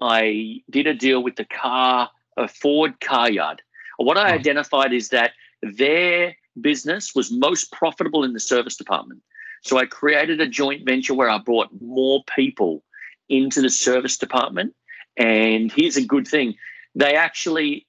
I 0.00 0.62
did 0.70 0.86
a 0.86 0.94
deal 0.94 1.22
with 1.22 1.36
the 1.36 1.44
car, 1.44 2.10
a 2.36 2.48
Ford 2.48 3.00
car 3.00 3.30
yard. 3.30 3.62
What 3.98 4.16
I 4.16 4.30
hmm. 4.30 4.38
identified 4.38 4.92
is 4.92 5.10
that 5.10 5.32
their 5.62 6.36
business 6.60 7.14
was 7.14 7.30
most 7.30 7.70
profitable 7.72 8.24
in 8.24 8.32
the 8.32 8.40
service 8.40 8.76
department. 8.76 9.20
So 9.62 9.78
I 9.78 9.84
created 9.84 10.40
a 10.40 10.46
joint 10.46 10.86
venture 10.86 11.14
where 11.14 11.28
I 11.28 11.38
brought 11.38 11.68
more 11.82 12.22
people 12.34 12.82
into 13.28 13.60
the 13.60 13.68
service 13.68 14.16
department. 14.16 14.74
And 15.16 15.70
here's 15.70 15.96
a 15.96 16.04
good 16.04 16.26
thing 16.26 16.54
they 16.94 17.14
actually, 17.14 17.86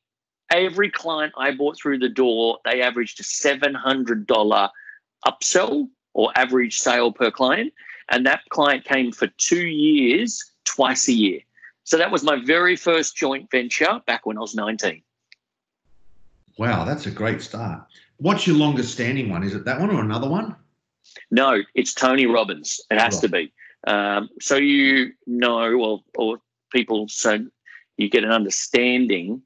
every 0.52 0.92
client 0.92 1.34
I 1.38 1.52
brought 1.52 1.78
through 1.78 2.00
the 2.00 2.10
door, 2.10 2.60
they 2.66 2.82
averaged 2.82 3.20
a 3.20 3.24
$700 3.24 4.70
upsell 5.26 5.88
or 6.14 6.32
average 6.36 6.78
sale 6.78 7.12
per 7.12 7.32
client 7.32 7.74
and 8.12 8.26
that 8.26 8.42
client 8.50 8.84
came 8.84 9.12
for 9.12 9.28
two 9.38 9.66
years, 9.68 10.44
twice 10.66 11.08
a 11.08 11.14
year. 11.14 11.40
So 11.84 11.98
that 11.98 12.12
was 12.12 12.24
my 12.24 12.38
very 12.44 12.76
first 12.76 13.16
joint 13.16 13.50
venture 13.52 14.02
back 14.06 14.26
when 14.26 14.38
I 14.38 14.42
was 14.42 14.56
19. 14.56 15.02
Wow, 16.58 16.86
that's 16.86 17.06
a 17.06 17.12
great 17.12 17.42
start. 17.42 17.84
What's 18.18 18.46
your 18.46 18.56
longest 18.56 18.94
standing 18.94 19.30
one? 19.30 19.44
Is 19.44 19.56
it 19.56 19.66
that 19.66 19.80
one 19.80 19.90
or 19.90 20.02
another 20.02 20.30
one? 20.30 20.56
No, 21.32 21.62
it's 21.74 21.94
Tony 21.94 22.26
Robbins. 22.26 22.80
It 22.92 23.00
has 23.00 23.16
right. 23.16 23.22
to 23.22 23.30
be. 23.30 23.54
Um, 23.88 24.30
so 24.40 24.58
you 24.58 25.14
know, 25.26 25.74
or, 25.74 26.04
or 26.16 26.38
people, 26.72 27.08
so 27.08 27.40
you 27.98 28.10
get 28.10 28.24
an 28.24 28.32
understanding. 28.32 29.42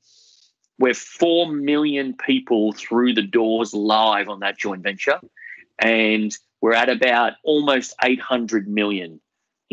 We're 0.77 0.93
4 0.93 1.51
million 1.53 2.15
people 2.15 2.73
through 2.73 3.13
the 3.13 3.21
doors 3.21 3.73
live 3.73 4.27
on 4.27 4.41
that 4.41 4.57
joint 4.57 4.83
venture. 4.83 5.19
And 5.79 6.35
we're 6.61 6.73
at 6.73 6.89
about 6.89 7.33
almost 7.43 7.95
800 8.03 8.67
million 8.67 9.21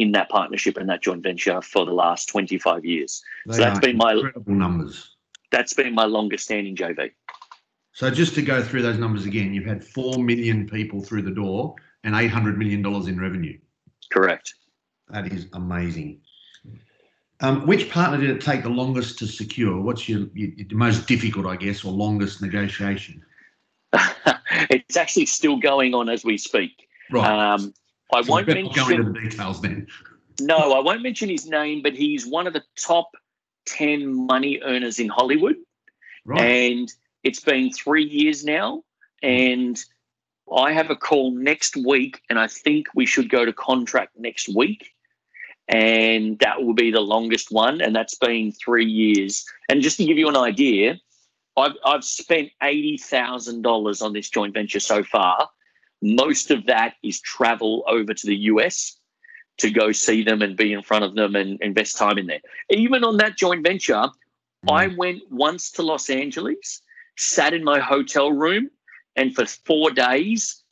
in 0.02 0.12
that 0.12 0.28
partnership 0.28 0.76
and 0.76 0.88
that 0.88 1.00
joint 1.00 1.22
venture 1.22 1.62
for 1.62 1.86
the 1.86 1.92
last 1.92 2.28
25 2.28 2.84
years. 2.84 3.22
They 3.46 3.54
so 3.54 3.60
that's 3.60 3.78
been 3.78 3.96
my 3.96 4.12
incredible 4.12 4.52
numbers. 4.52 5.16
That's 5.52 5.72
been 5.72 5.94
my 5.94 6.04
longest 6.04 6.44
standing 6.46 6.74
JV. 6.74 7.12
So 7.92 8.10
just 8.10 8.34
to 8.34 8.42
go 8.42 8.62
through 8.62 8.82
those 8.82 8.98
numbers 8.98 9.26
again, 9.26 9.54
you've 9.54 9.66
had 9.66 9.84
4 9.84 10.18
million 10.18 10.68
people 10.68 11.02
through 11.02 11.22
the 11.22 11.30
door 11.30 11.76
and 12.02 12.14
$800 12.14 12.56
million 12.56 12.84
in 12.84 13.20
revenue. 13.20 13.58
Correct. 14.10 14.54
That 15.10 15.32
is 15.32 15.46
amazing. 15.52 16.20
Um, 17.40 17.66
which 17.66 17.90
partner 17.90 18.18
did 18.18 18.30
it 18.30 18.40
take 18.40 18.62
the 18.62 18.70
longest 18.70 19.18
to 19.18 19.26
secure? 19.26 19.80
What's 19.80 20.08
your, 20.08 20.26
your, 20.34 20.50
your 20.56 20.78
most 20.78 21.06
difficult, 21.06 21.46
I 21.46 21.56
guess, 21.56 21.84
or 21.84 21.92
longest 21.92 22.40
negotiation? 22.42 23.22
it's 24.70 24.96
actually 24.96 25.26
still 25.26 25.58
going 25.58 25.94
on 25.94 26.08
as 26.08 26.24
we 26.24 26.38
speak. 26.38 26.88
Right. 27.10 27.28
Um, 27.28 27.74
I 28.14 28.22
So 28.22 28.32
won't 28.32 28.46
we 28.46 28.54
better 28.54 28.64
not 28.64 28.74
go 28.74 28.86
mention. 28.88 29.06
into 29.06 29.20
the 29.20 29.28
details 29.30 29.60
then. 29.60 29.86
No, 30.40 30.72
I 30.72 30.80
won't 30.80 31.02
mention 31.02 31.28
his 31.28 31.46
name, 31.46 31.82
but 31.82 31.94
he's 31.94 32.26
one 32.26 32.46
of 32.46 32.52
the 32.52 32.62
top 32.76 33.10
10 33.66 34.26
money 34.26 34.60
earners 34.62 34.98
in 34.98 35.08
Hollywood. 35.08 35.56
Right. 36.24 36.40
And 36.40 36.92
it's 37.22 37.40
been 37.40 37.70
three 37.72 38.04
years 38.04 38.44
now. 38.44 38.82
And 39.22 39.78
I 40.54 40.72
have 40.72 40.90
a 40.90 40.96
call 40.96 41.30
next 41.32 41.76
week, 41.76 42.20
and 42.28 42.38
I 42.38 42.46
think 42.48 42.88
we 42.94 43.06
should 43.06 43.28
go 43.30 43.44
to 43.44 43.52
contract 43.52 44.18
next 44.18 44.48
week. 44.48 44.90
And 45.68 46.38
that 46.40 46.62
will 46.62 46.74
be 46.74 46.90
the 46.90 47.00
longest 47.00 47.50
one. 47.52 47.80
And 47.80 47.94
that's 47.94 48.16
been 48.16 48.52
three 48.52 48.84
years. 48.84 49.44
And 49.68 49.80
just 49.80 49.96
to 49.98 50.04
give 50.04 50.18
you 50.18 50.28
an 50.28 50.36
idea, 50.36 50.98
I've, 51.56 51.76
I've 51.84 52.04
spent 52.04 52.50
$80,000 52.62 54.02
on 54.02 54.12
this 54.12 54.28
joint 54.28 54.54
venture 54.54 54.80
so 54.80 55.02
far. 55.04 55.48
Most 56.02 56.50
of 56.50 56.66
that 56.66 56.94
is 57.02 57.20
travel 57.20 57.84
over 57.86 58.12
to 58.12 58.26
the 58.26 58.36
US 58.36 58.96
to 59.58 59.70
go 59.70 59.92
see 59.92 60.22
them 60.24 60.42
and 60.42 60.56
be 60.56 60.72
in 60.72 60.82
front 60.82 61.04
of 61.04 61.14
them 61.14 61.36
and 61.36 61.60
invest 61.62 61.96
time 61.96 62.18
in 62.18 62.26
there. 62.26 62.40
Even 62.70 63.04
on 63.04 63.16
that 63.18 63.36
joint 63.36 63.64
venture, 63.64 63.94
mm. 63.94 64.10
I 64.70 64.88
went 64.88 65.22
once 65.30 65.70
to 65.72 65.82
Los 65.82 66.10
Angeles, 66.10 66.82
sat 67.16 67.54
in 67.54 67.62
my 67.62 67.78
hotel 67.78 68.32
room, 68.32 68.70
and 69.14 69.34
for 69.34 69.46
four 69.46 69.90
days, 69.90 70.62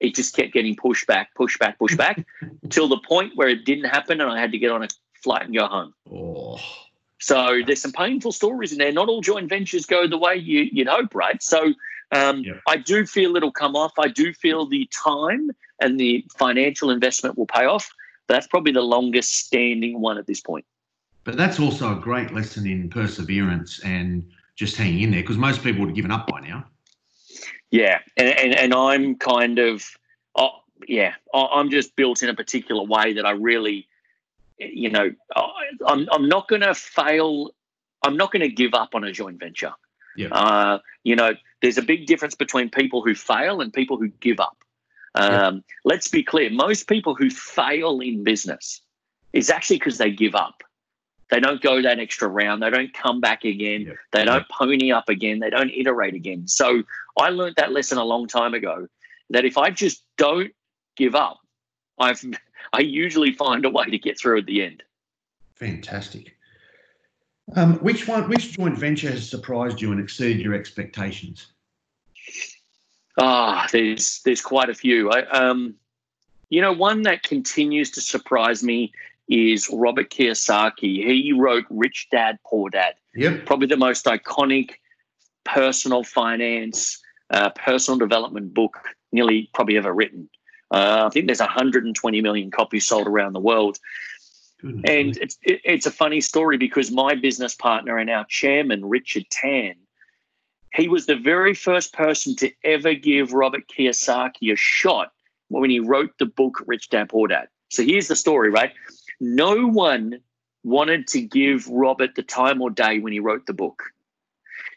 it 0.00 0.14
just 0.14 0.34
kept 0.34 0.52
getting 0.52 0.76
pushed 0.76 1.06
back, 1.06 1.34
pushed 1.34 1.58
back, 1.58 1.78
pushed 1.78 1.98
back, 1.98 2.24
till 2.70 2.88
the 2.88 3.00
point 3.06 3.32
where 3.34 3.48
it 3.48 3.64
didn't 3.64 3.86
happen, 3.86 4.20
and 4.20 4.30
I 4.30 4.40
had 4.40 4.52
to 4.52 4.58
get 4.58 4.70
on 4.70 4.84
a 4.84 4.88
flight 5.22 5.44
and 5.44 5.54
go 5.54 5.66
home. 5.66 5.94
Oh, 6.10 6.60
So 7.18 7.60
there's 7.66 7.82
some 7.82 7.92
painful 7.92 8.32
stories 8.32 8.72
in 8.72 8.78
there. 8.78 8.92
Not 8.92 9.08
all 9.08 9.20
joint 9.20 9.48
ventures 9.48 9.86
go 9.86 10.06
the 10.06 10.16
way 10.16 10.36
you, 10.36 10.68
you'd 10.72 10.88
hope, 10.88 11.14
right? 11.14 11.42
So 11.42 11.74
um, 12.12 12.40
Yeah. 12.40 12.54
I 12.66 12.76
do 12.76 13.04
feel 13.06 13.36
it'll 13.36 13.52
come 13.52 13.76
off. 13.76 13.92
I 13.98 14.08
do 14.08 14.32
feel 14.32 14.66
the 14.66 14.88
time 14.92 15.50
and 15.80 15.98
the 15.98 16.24
financial 16.38 16.90
investment 16.90 17.36
will 17.38 17.46
pay 17.46 17.64
off. 17.66 17.90
That's 18.28 18.46
probably 18.46 18.72
the 18.72 18.82
longest 18.82 19.34
standing 19.36 20.00
one 20.00 20.18
at 20.18 20.26
this 20.26 20.40
point. 20.40 20.64
but 21.24 21.36
that's 21.36 21.60
also 21.60 21.92
a 21.92 22.00
great 22.00 22.32
lesson 22.32 22.66
in 22.66 22.88
perseverance 22.88 23.80
and 23.84 24.24
just 24.56 24.76
hanging 24.76 25.02
in 25.02 25.10
there 25.10 25.20
because 25.20 25.36
most 25.36 25.62
people 25.62 25.80
would 25.80 25.88
have 25.90 25.96
given 25.96 26.10
up 26.10 26.26
by 26.26 26.40
now. 26.40 26.64
Yeah, 27.70 27.98
and 28.16 28.28
and, 28.28 28.54
and 28.54 28.74
I'm 28.74 29.14
kind 29.16 29.58
of, 29.58 29.84
oh, 30.36 30.50
yeah, 30.86 31.14
I'm 31.34 31.70
just 31.70 31.94
built 31.96 32.22
in 32.22 32.30
a 32.30 32.34
particular 32.34 32.82
way 32.82 33.12
that 33.12 33.26
I 33.26 33.32
really, 33.32 33.86
you 34.58 34.88
know, 34.90 35.12
I'm 35.86 36.08
I'm 36.10 36.28
not 36.28 36.48
going 36.48 36.62
to 36.62 36.74
fail. 36.74 37.50
I'm 38.02 38.16
not 38.16 38.32
going 38.32 38.40
to 38.40 38.48
give 38.48 38.72
up 38.72 38.94
on 38.94 39.04
a 39.04 39.12
joint 39.12 39.38
venture. 39.38 39.74
Yeah. 40.16 40.28
Uh, 40.28 40.78
you 41.04 41.14
know, 41.14 41.34
there's 41.62 41.78
a 41.78 41.82
big 41.82 42.06
difference 42.06 42.34
between 42.34 42.70
people 42.70 43.02
who 43.02 43.14
fail 43.14 43.60
and 43.60 43.72
people 43.72 43.96
who 43.96 44.08
give 44.08 44.40
up. 44.40 44.56
Um, 45.14 45.64
Let's 45.84 46.08
be 46.08 46.22
clear: 46.22 46.50
most 46.50 46.88
people 46.88 47.14
who 47.14 47.30
fail 47.30 48.00
in 48.00 48.24
business 48.24 48.80
is 49.32 49.50
actually 49.50 49.76
because 49.76 49.98
they 49.98 50.10
give 50.10 50.34
up. 50.34 50.62
They 51.30 51.40
don't 51.40 51.60
go 51.60 51.82
that 51.82 51.98
extra 51.98 52.26
round. 52.28 52.62
They 52.62 52.70
don't 52.70 52.92
come 52.94 53.20
back 53.20 53.44
again. 53.44 53.82
Yeah. 53.82 53.92
They 54.12 54.24
don't 54.24 54.48
pony 54.48 54.92
up 54.92 55.08
again. 55.08 55.40
They 55.40 55.50
don't 55.50 55.70
iterate 55.70 56.14
again. 56.14 56.48
So 56.48 56.82
I 57.18 57.28
learned 57.28 57.56
that 57.56 57.72
lesson 57.72 57.98
a 57.98 58.04
long 58.04 58.26
time 58.26 58.54
ago 58.54 58.86
that 59.30 59.44
if 59.44 59.58
I 59.58 59.70
just 59.70 60.02
don't 60.16 60.52
give 60.96 61.14
up, 61.14 61.38
I've 61.98 62.22
I 62.72 62.80
usually 62.80 63.32
find 63.32 63.64
a 63.64 63.70
way 63.70 63.86
to 63.86 63.98
get 63.98 64.18
through 64.18 64.38
at 64.38 64.46
the 64.46 64.62
end. 64.62 64.82
Fantastic. 65.54 66.36
Um, 67.56 67.74
which 67.78 68.06
one? 68.06 68.28
Which 68.28 68.52
joint 68.52 68.78
venture 68.78 69.10
has 69.10 69.28
surprised 69.28 69.80
you 69.80 69.92
and 69.92 70.00
exceeded 70.00 70.40
your 70.40 70.54
expectations? 70.54 71.46
Ah, 73.18 73.66
there's 73.72 74.20
there's 74.24 74.40
quite 74.40 74.68
a 74.68 74.74
few. 74.74 75.10
I, 75.10 75.22
um, 75.30 75.74
you 76.50 76.60
know, 76.60 76.72
one 76.72 77.02
that 77.02 77.22
continues 77.22 77.90
to 77.92 78.00
surprise 78.00 78.62
me 78.62 78.92
is 79.28 79.68
Robert 79.72 80.10
Kiyosaki. 80.10 81.04
He 81.04 81.32
wrote 81.32 81.64
Rich 81.70 82.08
Dad 82.10 82.38
Poor 82.46 82.70
Dad. 82.70 82.94
Yep. 83.14 83.46
probably 83.46 83.66
the 83.66 83.76
most 83.76 84.04
iconic 84.04 84.74
personal 85.44 86.04
finance, 86.04 87.02
uh, 87.30 87.50
personal 87.50 87.98
development 87.98 88.54
book 88.54 88.78
nearly 89.10 89.50
probably 89.54 89.76
ever 89.76 89.92
written. 89.92 90.28
Uh, 90.70 91.04
I 91.06 91.10
think 91.10 91.26
there's 91.26 91.40
120 91.40 92.20
million 92.20 92.50
copies 92.50 92.86
sold 92.86 93.08
around 93.08 93.32
the 93.32 93.40
world. 93.40 93.78
Goodness 94.60 94.84
And 94.90 95.08
me. 95.08 95.14
it's 95.20 95.38
it, 95.42 95.60
it's 95.64 95.86
a 95.86 95.90
funny 95.90 96.20
story 96.20 96.56
because 96.56 96.90
my 96.90 97.14
business 97.14 97.54
partner 97.54 97.98
and 97.98 98.10
our 98.10 98.24
chairman, 98.28 98.84
Richard 98.84 99.26
Tan, 99.30 99.74
he 100.74 100.88
was 100.88 101.06
the 101.06 101.16
very 101.16 101.54
first 101.54 101.92
person 101.92 102.34
to 102.36 102.50
ever 102.64 102.94
give 102.94 103.32
Robert 103.32 103.64
Kiyosaki 103.68 104.52
a 104.52 104.56
shot 104.56 105.12
when 105.48 105.70
he 105.70 105.80
wrote 105.80 106.12
the 106.18 106.26
book 106.26 106.62
Rich 106.66 106.90
Dad 106.90 107.08
Poor 107.08 107.28
Dad. 107.28 107.48
So 107.70 107.82
here's 107.82 108.08
the 108.08 108.16
story, 108.16 108.50
right? 108.50 108.72
No 109.20 109.66
one 109.66 110.20
wanted 110.64 111.06
to 111.08 111.20
give 111.20 111.68
Robert 111.68 112.14
the 112.14 112.22
time 112.22 112.60
or 112.60 112.70
day 112.70 112.98
when 112.98 113.12
he 113.12 113.20
wrote 113.20 113.46
the 113.46 113.52
book. 113.52 113.82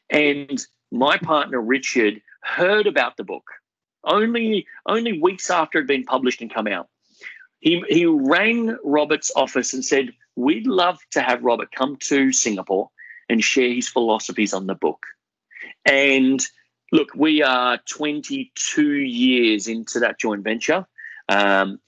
And 0.10 0.66
my 0.92 1.18
partner 1.18 1.62
Richard 1.62 2.22
heard 2.44 2.88
about 2.88 3.18
the 3.18 3.24
book 3.24 3.44
only 4.04 4.66
only 4.86 5.20
weeks 5.22 5.50
after 5.50 5.78
it 5.78 5.82
had 5.82 5.88
been 5.88 6.04
published 6.04 6.42
and 6.42 6.54
come 6.54 6.68
out. 6.68 6.90
He 7.62 7.84
he 7.88 8.06
rang 8.06 8.76
Robert's 8.84 9.32
office 9.36 9.74
and 9.74 9.86
said, 9.86 10.14
"We'd 10.36 10.68
love 10.68 11.00
to 11.12 11.22
have 11.22 11.44
Robert 11.44 11.72
come 11.72 11.96
to 12.08 12.32
Singapore 12.32 12.90
and 13.30 13.44
share 13.44 13.74
his 13.74 13.88
philosophies 13.88 14.54
on 14.54 14.68
the 14.68 14.76
book." 14.76 15.06
And 15.86 16.46
look, 16.92 17.16
we 17.16 17.42
are 17.42 17.80
22 17.90 18.92
years 18.94 19.68
into 19.68 20.00
that 20.00 20.20
joint 20.20 20.44
venture. 20.44 20.86
Um, 21.30 21.80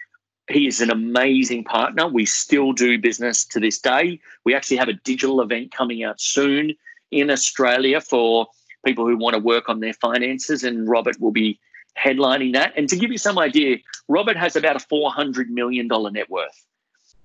he 0.49 0.67
is 0.67 0.81
an 0.81 0.91
amazing 0.91 1.63
partner. 1.63 2.07
We 2.07 2.25
still 2.25 2.73
do 2.73 2.97
business 2.99 3.45
to 3.45 3.59
this 3.59 3.79
day. 3.79 4.19
We 4.45 4.53
actually 4.53 4.77
have 4.77 4.89
a 4.89 4.93
digital 4.93 5.41
event 5.41 5.71
coming 5.71 6.03
out 6.03 6.19
soon 6.19 6.73
in 7.11 7.29
Australia 7.29 8.01
for 8.01 8.47
people 8.85 9.07
who 9.07 9.17
want 9.17 9.35
to 9.35 9.39
work 9.39 9.69
on 9.69 9.79
their 9.79 9.93
finances, 9.93 10.63
and 10.63 10.87
Robert 10.87 11.19
will 11.19 11.31
be 11.31 11.59
headlining 11.97 12.53
that. 12.53 12.73
And 12.75 12.89
to 12.89 12.95
give 12.95 13.11
you 13.11 13.17
some 13.17 13.37
idea, 13.37 13.77
Robert 14.07 14.37
has 14.37 14.55
about 14.55 14.75
a 14.75 14.85
$400 14.85 15.47
million 15.47 15.87
net 15.87 16.29
worth. 16.29 16.65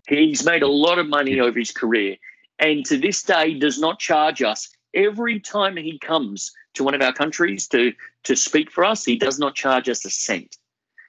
He's 0.09 0.45
made 0.45 0.63
a 0.63 0.69
lot 0.69 0.99
of 0.99 1.07
money 1.07 1.39
over 1.41 1.59
his 1.59 1.71
career, 1.71 2.17
and 2.59 2.85
to 2.87 2.97
this 2.97 3.23
day 3.23 3.55
does 3.55 3.79
not 3.79 3.99
charge 3.99 4.43
us 4.43 4.69
every 4.95 5.39
time 5.39 5.77
he 5.77 5.99
comes 5.99 6.53
to 6.75 6.85
one 6.85 6.95
of 6.95 7.03
our 7.03 7.13
countries 7.13 7.69
to 7.69 7.93
to 8.25 8.35
speak 8.35 8.71
for 8.71 8.85
us. 8.85 9.05
He 9.05 9.17
does 9.17 9.39
not 9.39 9.55
charge 9.55 9.89
us 9.89 10.05
a 10.05 10.11
cent. 10.11 10.57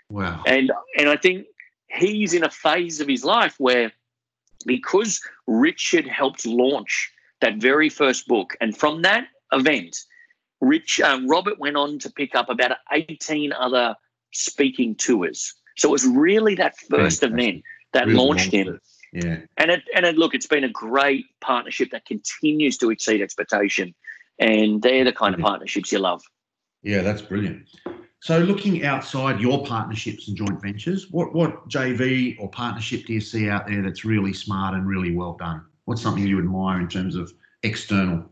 Wow. 0.09 0.43
And 0.45 0.71
and 0.97 1.07
I 1.07 1.15
think 1.15 1.45
he's 1.87 2.33
in 2.33 2.43
a 2.43 2.49
phase 2.49 2.99
of 2.99 3.07
his 3.07 3.23
life 3.23 3.55
where 3.57 3.91
because 4.65 5.21
Richard 5.47 6.05
helped 6.05 6.45
launch 6.45 7.11
that 7.39 7.55
very 7.55 7.89
first 7.89 8.27
book, 8.27 8.57
and 8.59 8.75
from 8.75 9.01
that 9.03 9.27
event, 9.53 9.95
Rich 10.61 10.99
um, 11.01 11.27
Robert 11.27 11.59
went 11.59 11.77
on 11.77 11.99
to 11.99 12.09
pick 12.11 12.35
up 12.35 12.49
about 12.49 12.77
18 12.91 13.53
other 13.53 13.95
speaking 14.31 14.95
tours. 14.95 15.53
So 15.77 15.89
it 15.89 15.91
was 15.91 16.05
really 16.05 16.55
that 16.55 16.77
first 16.77 17.21
Fantastic. 17.21 17.31
event 17.31 17.63
that 17.93 18.05
Really 18.07 18.17
launched 18.17 18.51
him. 18.51 18.67
it. 19.13 19.25
Yeah. 19.25 19.37
And 19.57 19.71
it 19.71 19.81
and 19.95 20.05
it, 20.05 20.17
look, 20.17 20.35
it's 20.35 20.45
been 20.47 20.63
a 20.63 20.69
great 20.69 21.25
partnership 21.41 21.89
that 21.91 22.05
continues 22.05 22.77
to 22.77 22.91
exceed 22.91 23.21
expectation. 23.21 23.95
And 24.37 24.81
they're 24.81 25.03
the 25.03 25.13
kind 25.13 25.33
of 25.33 25.41
partnerships 25.41 25.91
you 25.91 25.99
love. 25.99 26.21
Yeah, 26.83 27.01
that's 27.01 27.21
brilliant. 27.21 27.67
So, 28.21 28.37
looking 28.39 28.85
outside 28.85 29.39
your 29.39 29.65
partnerships 29.65 30.27
and 30.27 30.37
joint 30.37 30.61
ventures, 30.61 31.09
what 31.09 31.33
what 31.33 31.67
JV 31.69 32.37
or 32.39 32.49
partnership 32.49 33.05
do 33.05 33.13
you 33.13 33.21
see 33.21 33.49
out 33.49 33.67
there 33.67 33.81
that's 33.81 34.05
really 34.05 34.33
smart 34.33 34.75
and 34.75 34.87
really 34.87 35.15
well 35.15 35.33
done? 35.39 35.65
What's 35.85 36.01
something 36.01 36.25
you 36.25 36.37
admire 36.37 36.79
in 36.79 36.87
terms 36.87 37.15
of 37.15 37.33
external? 37.63 38.25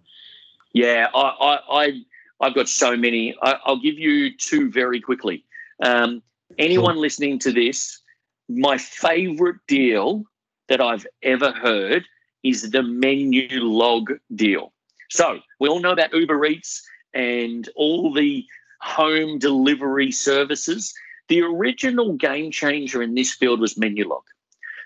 Yeah, 0.74 1.08
I, 1.16 1.20
I, 1.20 1.60
I 1.86 2.02
I've 2.40 2.56
got 2.56 2.70
so 2.70 2.96
many. 2.96 3.36
I, 3.42 3.58
I'll 3.66 3.82
give 3.82 3.98
you 3.98 4.36
two 4.36 4.72
very 4.72 5.02
quickly. 5.02 5.44
Um, 5.84 6.22
anyone 6.58 6.98
listening 6.98 7.40
to 7.40 7.52
this, 7.52 8.02
my 8.50 8.78
favorite 8.78 9.58
deal 9.68 10.24
that 10.70 10.82
I've 10.82 11.06
ever 11.24 11.52
heard 11.52 12.06
is 12.44 12.70
the 12.72 12.84
menu 12.84 13.48
log 13.62 14.12
deal. 14.36 14.74
So 15.10 15.40
we 15.60 15.70
all 15.70 15.80
know 15.80 15.92
about 15.92 16.14
Uber 16.14 16.46
Eats 16.46 16.88
and 17.14 17.68
all 17.76 18.14
the 18.14 18.46
home 18.82 19.40
delivery 19.40 20.12
services. 20.12 20.94
The 21.30 21.42
original 21.42 22.14
game 22.14 22.52
changer 22.52 23.02
in 23.02 23.16
this 23.16 23.34
field 23.34 23.60
was 23.60 23.76
Menulog. 23.76 24.24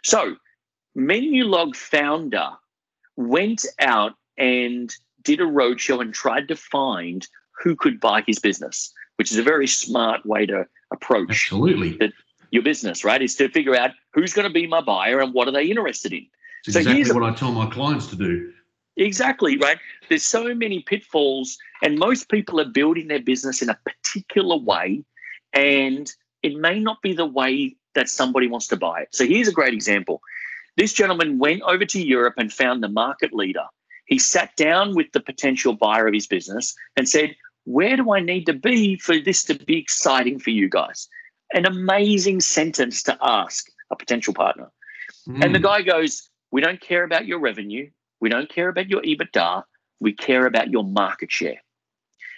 So 0.03 0.35
Menulog 0.97 1.75
founder 1.75 2.49
went 3.15 3.65
out 3.79 4.15
and 4.37 4.93
did 5.23 5.39
a 5.39 5.45
roadshow 5.45 6.01
and 6.01 6.13
tried 6.13 6.47
to 6.47 6.55
find 6.55 7.27
who 7.61 7.75
could 7.75 7.99
buy 7.99 8.23
his 8.25 8.39
business, 8.39 8.93
which 9.17 9.31
is 9.31 9.37
a 9.37 9.43
very 9.43 9.67
smart 9.67 10.25
way 10.25 10.45
to 10.45 10.65
approach 10.91 11.29
Absolutely. 11.29 11.97
the, 11.97 12.11
your 12.51 12.63
business, 12.63 13.03
right? 13.03 13.21
Is 13.21 13.35
to 13.35 13.49
figure 13.49 13.75
out 13.75 13.91
who's 14.13 14.33
going 14.33 14.47
to 14.47 14.53
be 14.53 14.67
my 14.67 14.81
buyer 14.81 15.19
and 15.19 15.33
what 15.33 15.47
are 15.47 15.51
they 15.51 15.65
interested 15.65 16.13
in. 16.13 16.27
It's 16.65 16.73
So 16.73 16.79
exactly 16.79 17.03
here's 17.03 17.13
what 17.13 17.23
I 17.23 17.33
tell 17.33 17.51
my 17.51 17.69
clients 17.69 18.07
to 18.07 18.15
do. 18.15 18.51
Exactly, 18.97 19.57
right? 19.57 19.77
There's 20.09 20.23
so 20.23 20.53
many 20.53 20.81
pitfalls, 20.81 21.57
and 21.81 21.97
most 21.97 22.29
people 22.29 22.59
are 22.59 22.65
building 22.65 23.07
their 23.07 23.21
business 23.21 23.61
in 23.61 23.69
a 23.69 23.79
particular 23.85 24.57
way, 24.57 25.03
and 25.53 26.11
it 26.43 26.57
may 26.57 26.79
not 26.79 27.01
be 27.01 27.13
the 27.13 27.25
way 27.25 27.75
that 27.95 28.09
somebody 28.09 28.47
wants 28.47 28.67
to 28.67 28.77
buy 28.77 29.01
it. 29.01 29.09
So 29.11 29.25
here's 29.25 29.47
a 29.47 29.53
great 29.53 29.73
example. 29.73 30.21
This 30.77 30.93
gentleman 30.93 31.39
went 31.39 31.61
over 31.63 31.85
to 31.85 32.01
Europe 32.01 32.35
and 32.37 32.51
found 32.51 32.83
the 32.83 32.89
market 32.89 33.33
leader. 33.33 33.65
He 34.05 34.19
sat 34.19 34.55
down 34.57 34.93
with 34.93 35.11
the 35.13 35.21
potential 35.21 35.73
buyer 35.73 36.07
of 36.07 36.13
his 36.13 36.27
business 36.27 36.75
and 36.97 37.07
said, 37.07 37.35
Where 37.65 37.95
do 37.95 38.11
I 38.11 38.19
need 38.19 38.45
to 38.45 38.53
be 38.53 38.97
for 38.97 39.19
this 39.19 39.43
to 39.45 39.55
be 39.55 39.77
exciting 39.77 40.39
for 40.39 40.49
you 40.49 40.69
guys? 40.69 41.07
An 41.53 41.65
amazing 41.65 42.41
sentence 42.41 43.03
to 43.03 43.17
ask 43.21 43.69
a 43.91 43.95
potential 43.95 44.33
partner. 44.33 44.71
And 45.41 45.53
the 45.53 45.59
Mm. 45.59 45.63
guy 45.63 45.81
goes, 45.81 46.27
We 46.53 46.59
don't 46.59 46.81
care 46.81 47.05
about 47.05 47.27
your 47.27 47.39
revenue. 47.39 47.89
We 48.19 48.27
don't 48.27 48.49
care 48.49 48.67
about 48.67 48.89
your 48.89 49.01
EBITDA. 49.03 49.63
We 50.01 50.11
care 50.11 50.45
about 50.45 50.69
your 50.69 50.83
market 50.83 51.31
share. 51.31 51.61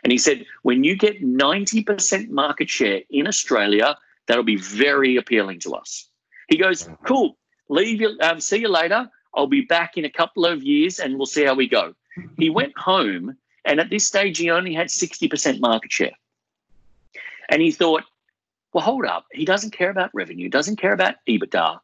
And 0.03 0.11
he 0.11 0.17
said, 0.19 0.45
When 0.61 0.83
you 0.83 0.95
get 0.95 1.23
90% 1.23 2.29
market 2.29 2.69
share 2.69 3.01
in 3.09 3.27
Australia, 3.27 3.97
that'll 4.27 4.43
be 4.43 4.57
very 4.57 5.15
appealing 5.15 5.59
to 5.61 5.73
us. 5.73 6.09
He 6.47 6.57
goes, 6.57 6.87
Cool. 7.07 7.37
Leave 7.69 8.01
you, 8.01 8.17
um, 8.21 8.39
see 8.39 8.57
you 8.57 8.67
later. 8.67 9.09
I'll 9.35 9.47
be 9.47 9.61
back 9.61 9.97
in 9.97 10.05
a 10.05 10.11
couple 10.11 10.45
of 10.45 10.63
years 10.63 10.99
and 10.99 11.17
we'll 11.17 11.25
see 11.25 11.43
how 11.45 11.55
we 11.55 11.67
go. 11.67 11.95
He 12.37 12.49
went 12.51 12.77
home, 12.77 13.35
and 13.65 13.79
at 13.79 13.89
this 13.89 14.05
stage, 14.05 14.37
he 14.37 14.49
only 14.49 14.73
had 14.73 14.87
60% 14.87 15.59
market 15.59 15.91
share. 15.91 16.11
And 17.49 17.61
he 17.61 17.71
thought, 17.71 18.03
well, 18.73 18.83
hold 18.83 19.05
up. 19.05 19.25
He 19.31 19.45
doesn't 19.45 19.71
care 19.71 19.89
about 19.89 20.09
revenue, 20.13 20.49
doesn't 20.49 20.77
care 20.77 20.93
about 20.93 21.15
EBITDA. 21.27 21.79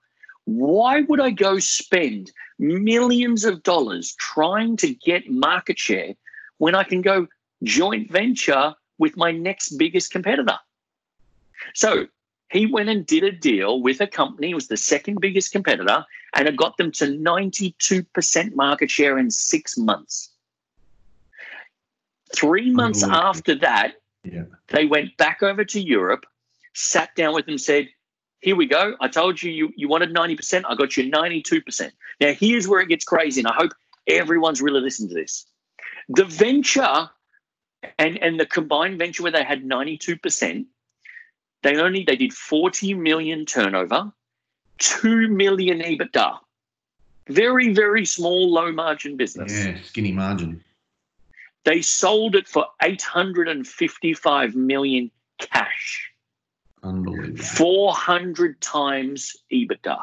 Why 0.46 1.02
would 1.02 1.20
I 1.20 1.30
go 1.30 1.60
spend 1.60 2.32
millions 2.58 3.46
of 3.46 3.62
dollars 3.64 4.16
trying 4.16 4.78
to 4.78 4.94
get 4.94 5.30
market 5.30 5.78
share 5.78 6.16
when 6.58 6.76
I 6.76 6.84
can 6.84 7.02
go 7.02 7.28
joint 7.64 8.12
venture 8.12 8.74
with 8.98 9.16
my 9.16 9.32
next 9.32 9.78
biggest 9.78 10.12
competitor? 10.12 10.58
So 11.76 12.08
he 12.52 12.66
went 12.66 12.90
and 12.90 13.06
did 13.06 13.24
a 13.24 13.32
deal 13.32 13.82
with 13.82 14.02
a 14.02 14.08
company, 14.08 14.52
it 14.52 14.56
was 14.56 14.68
the 14.68 14.78
second 14.78 15.22
biggest 15.22 15.52
competitor, 15.52 16.04
and 16.34 16.48
it 16.48 16.56
got 16.56 16.78
them 16.78 16.92
to 16.94 17.06
92% 17.06 18.56
market 18.56 18.90
share 18.90 19.20
in 19.20 19.30
six 19.30 19.78
months. 19.78 20.32
Three 22.36 22.72
oh, 22.72 22.74
months 22.74 23.04
Unbelievable. 23.04 23.30
after 23.30 23.56
that, 23.56 23.94
Yeah. 24.24 24.44
they 24.68 24.86
went 24.86 25.18
back 25.18 25.42
over 25.44 25.66
to 25.66 25.80
Europe, 25.80 26.26
sat 26.74 27.16
down 27.16 27.34
with 27.34 27.46
them, 27.46 27.58
said, 27.58 27.90
Here 28.42 28.56
we 28.56 28.68
go. 28.68 28.96
I 29.02 29.08
told 29.10 29.42
you 29.42 29.52
you, 29.52 29.74
you 29.76 29.88
wanted 29.90 30.14
90%. 30.14 30.64
I 30.68 30.76
got 30.76 30.96
you 30.96 31.12
92%. 31.12 31.92
Now, 32.22 32.34
here's 32.34 32.68
where 32.68 32.80
it 32.80 32.88
gets 32.88 33.04
crazy, 33.04 33.42
and 33.42 33.48
I 33.48 33.54
hope 33.54 33.72
everyone's 34.08 34.62
really 34.62 34.80
listened 34.80 35.10
to 35.10 35.16
this. 35.16 35.46
The 36.08 36.26
venture 36.26 37.10
and, 37.98 38.18
and 38.22 38.40
the 38.40 38.46
combined 38.46 38.98
venture 38.98 39.24
where 39.24 39.32
they 39.32 39.44
had 39.44 39.64
92%, 39.64 40.66
they 41.64 41.76
only 41.78 42.04
they 42.04 42.16
did 42.16 42.34
40 42.34 42.94
million 42.94 43.46
turnover, 43.46 44.12
2 44.80 45.28
million 45.30 45.80
EBITDA. 45.80 46.40
Very, 47.28 47.74
very 47.74 48.06
small, 48.06 48.52
low 48.52 48.72
margin 48.72 49.18
business. 49.18 49.52
Yeah, 49.54 49.78
skinny 49.84 50.12
margin. 50.12 50.64
They 51.66 51.82
sold 51.82 52.36
it 52.36 52.48
for 52.48 52.66
855 52.82 54.56
million 54.56 55.12
cash. 55.40 56.12
Unbelievable. 56.84 57.44
400 57.44 58.62
times 58.62 59.36
EBITDA. 59.52 59.98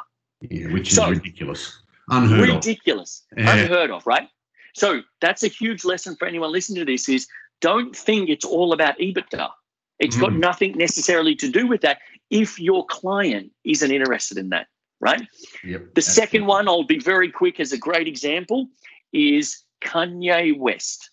Yeah, 0.51 0.73
which 0.73 0.89
is 0.91 0.97
So- 0.97 1.11
ridiculous. 1.11 1.79
Unheard 2.11 2.49
of. 2.51 2.55
Ridiculous. 2.57 3.25
Unheard 3.37 3.91
of, 3.91 4.07
right? 4.07 4.29
So 4.75 5.03
that's 5.21 5.43
a 5.43 5.49
huge 5.49 5.85
lesson 5.85 6.15
for 6.17 6.29
anyone 6.29 6.53
listening 6.53 6.81
to 6.81 6.85
this 6.93 7.09
is 7.09 7.27
don't 7.61 7.97
think 7.97 8.29
it's 8.29 8.45
all 8.45 8.73
about 8.73 8.99
EBITDA. 8.99 9.51
It's 9.99 10.17
got 10.17 10.31
Mm. 10.33 10.39
nothing 10.41 10.73
necessarily 10.77 11.35
to 11.37 11.49
do 11.51 11.67
with 11.67 11.81
that 11.81 12.01
if 12.31 12.61
your 12.61 12.85
client 12.87 13.51
isn't 13.65 13.91
interested 13.91 14.37
in 14.37 14.51
that, 14.51 14.69
right? 15.01 15.27
Yep. 15.65 15.95
The 15.95 16.03
second 16.03 16.45
one, 16.47 16.69
I'll 16.69 16.85
be 16.85 16.99
very 16.99 17.31
quick 17.31 17.59
as 17.59 17.73
a 17.73 17.79
great 17.79 18.07
example, 18.07 18.69
is 19.15 19.65
Kanye 19.81 20.57
West. 20.57 21.11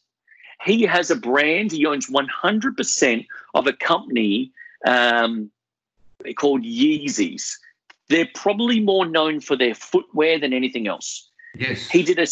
He 0.66 0.84
has 0.84 1.12
a 1.12 1.16
brand, 1.16 1.72
he 1.72 1.86
owns 1.86 2.10
100% 2.10 3.28
of 3.54 3.68
a 3.68 3.74
company 3.74 4.52
um, 4.86 5.52
called 6.38 6.64
Yeezys. 6.64 7.54
They're 8.10 8.30
probably 8.34 8.80
more 8.80 9.06
known 9.06 9.40
for 9.40 9.56
their 9.56 9.76
footwear 9.76 10.40
than 10.40 10.54
anything 10.54 10.88
else. 10.88 11.30
Yes. 11.56 11.88
He 11.90 12.04
did 12.04 12.20
a 12.20 12.28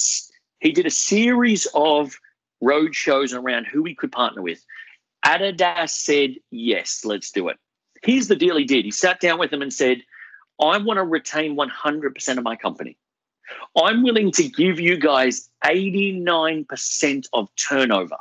he 0.59 0.71
did 0.71 0.85
a 0.85 0.91
series 0.91 1.67
of 1.73 2.13
road 2.61 2.93
shows 2.93 3.33
around 3.33 3.65
who 3.65 3.83
he 3.83 3.95
could 3.95 4.11
partner 4.11 4.41
with. 4.41 4.63
Adidas 5.25 5.89
said 5.89 6.35
yes, 6.51 7.03
let's 7.03 7.31
do 7.31 7.47
it. 7.49 7.57
Here's 8.03 8.27
the 8.27 8.35
deal 8.35 8.57
he 8.57 8.65
did. 8.65 8.85
He 8.85 8.91
sat 8.91 9.19
down 9.19 9.39
with 9.39 9.51
them 9.51 9.61
and 9.61 9.73
said, 9.73 10.01
"I 10.59 10.77
want 10.77 10.97
to 10.97 11.03
retain 11.03 11.55
100% 11.55 12.37
of 12.37 12.43
my 12.43 12.55
company. 12.55 12.97
I'm 13.75 14.03
willing 14.03 14.31
to 14.33 14.47
give 14.49 14.79
you 14.79 14.97
guys 14.97 15.49
89% 15.63 17.25
of 17.33 17.47
turnover 17.55 18.17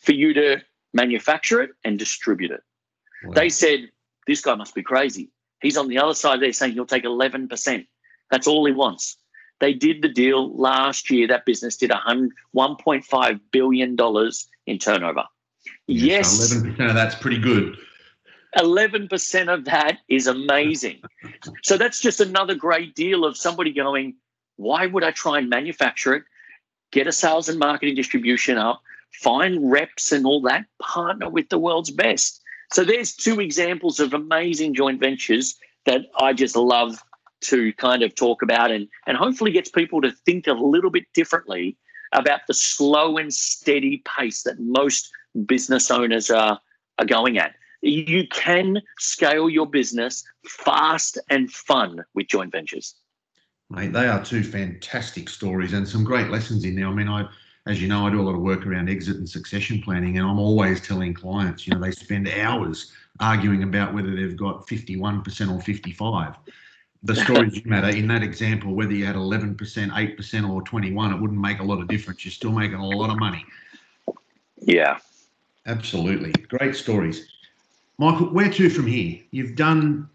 for 0.00 0.12
you 0.12 0.34
to 0.34 0.58
manufacture 0.92 1.62
it 1.62 1.70
and 1.84 1.98
distribute 1.98 2.50
it." 2.50 2.62
Wow. 3.24 3.32
They 3.34 3.48
said, 3.48 3.90
This 4.26 4.40
guy 4.40 4.54
must 4.54 4.74
be 4.74 4.82
crazy. 4.82 5.30
He's 5.60 5.76
on 5.76 5.88
the 5.88 5.98
other 5.98 6.14
side 6.14 6.40
there 6.40 6.52
saying 6.52 6.74
he'll 6.74 6.86
take 6.86 7.04
11%. 7.04 7.86
That's 8.30 8.46
all 8.46 8.64
he 8.66 8.72
wants. 8.72 9.16
They 9.60 9.72
did 9.72 10.02
the 10.02 10.08
deal 10.08 10.56
last 10.56 11.10
year. 11.10 11.26
That 11.26 11.44
business 11.44 11.76
did 11.76 11.90
a 11.90 11.96
hun- 11.96 12.30
$1.5 12.54 13.40
billion 13.50 13.96
in 14.66 14.78
turnover. 14.78 15.24
Yeah, 15.86 16.18
yes, 16.18 16.52
11% 16.54 16.88
of 16.88 16.94
that's 16.94 17.16
pretty 17.16 17.38
good. 17.38 17.76
11% 18.56 19.52
of 19.52 19.64
that 19.64 19.98
is 20.08 20.26
amazing. 20.26 21.02
so 21.62 21.76
that's 21.76 22.00
just 22.00 22.20
another 22.20 22.54
great 22.54 22.94
deal 22.94 23.24
of 23.24 23.36
somebody 23.36 23.72
going, 23.72 24.14
why 24.58 24.86
would 24.86 25.04
I 25.04 25.12
try 25.12 25.38
and 25.38 25.48
manufacture 25.48 26.14
it, 26.14 26.24
get 26.92 27.06
a 27.06 27.12
sales 27.12 27.48
and 27.48 27.58
marketing 27.58 27.94
distribution 27.94 28.58
up, 28.58 28.82
find 29.22 29.70
reps 29.70 30.12
and 30.12 30.26
all 30.26 30.42
that, 30.42 30.66
partner 30.82 31.30
with 31.30 31.48
the 31.48 31.58
world's 31.58 31.90
best? 31.90 32.42
So 32.72 32.84
there's 32.84 33.14
two 33.14 33.40
examples 33.40 33.98
of 33.98 34.12
amazing 34.12 34.74
joint 34.74 35.00
ventures 35.00 35.56
that 35.86 36.02
I 36.20 36.34
just 36.34 36.56
love 36.56 37.02
to 37.40 37.72
kind 37.74 38.02
of 38.02 38.14
talk 38.14 38.42
about 38.42 38.70
and, 38.70 38.88
and 39.06 39.16
hopefully 39.16 39.52
gets 39.52 39.70
people 39.70 40.02
to 40.02 40.12
think 40.26 40.46
a 40.46 40.52
little 40.52 40.90
bit 40.90 41.04
differently 41.14 41.76
about 42.12 42.40
the 42.48 42.54
slow 42.54 43.16
and 43.16 43.32
steady 43.32 44.02
pace 44.18 44.42
that 44.42 44.58
most 44.58 45.10
business 45.46 45.90
owners 45.90 46.30
are, 46.30 46.58
are 46.98 47.04
going 47.04 47.38
at. 47.38 47.54
You 47.80 48.26
can 48.26 48.82
scale 48.98 49.48
your 49.48 49.66
business 49.66 50.24
fast 50.44 51.16
and 51.30 51.50
fun 51.50 52.04
with 52.14 52.26
joint 52.26 52.50
ventures. 52.50 52.96
Mate, 53.70 53.92
they 53.92 54.06
are 54.06 54.24
two 54.24 54.42
fantastic 54.42 55.28
stories 55.28 55.74
and 55.74 55.86
some 55.86 56.02
great 56.02 56.30
lessons 56.30 56.64
in 56.64 56.74
there. 56.74 56.86
I 56.86 56.92
mean, 56.92 57.08
I, 57.08 57.28
as 57.66 57.82
you 57.82 57.88
know, 57.88 58.06
I 58.06 58.10
do 58.10 58.20
a 58.20 58.22
lot 58.22 58.34
of 58.34 58.40
work 58.40 58.66
around 58.66 58.88
exit 58.88 59.16
and 59.16 59.28
succession 59.28 59.82
planning, 59.82 60.16
and 60.16 60.26
I'm 60.26 60.38
always 60.38 60.80
telling 60.80 61.12
clients, 61.12 61.66
you 61.66 61.74
know, 61.74 61.80
they 61.80 61.90
spend 61.90 62.28
hours 62.28 62.92
arguing 63.20 63.64
about 63.64 63.92
whether 63.92 64.14
they've 64.14 64.36
got 64.36 64.66
51% 64.66 65.54
or 65.54 65.60
55. 65.60 66.36
The 67.02 67.16
stories 67.24 67.62
matter. 67.66 67.88
In 67.88 68.08
that 68.08 68.22
example, 68.22 68.74
whether 68.74 68.92
you 68.92 69.04
had 69.04 69.16
11%, 69.16 69.56
8%, 69.56 70.50
or 70.50 70.62
21, 70.62 71.12
it 71.12 71.20
wouldn't 71.20 71.38
make 71.38 71.58
a 71.58 71.64
lot 71.64 71.80
of 71.80 71.88
difference. 71.88 72.24
You're 72.24 72.32
still 72.32 72.52
making 72.52 72.78
a 72.78 72.86
lot 72.86 73.10
of 73.10 73.18
money. 73.18 73.44
Yeah. 74.62 74.98
Absolutely. 75.66 76.32
Great 76.48 76.74
stories. 76.74 77.28
Michael, 77.98 78.32
where 78.32 78.48
to 78.50 78.70
from 78.70 78.86
here? 78.86 79.20
You've 79.30 79.56
done, 79.56 80.08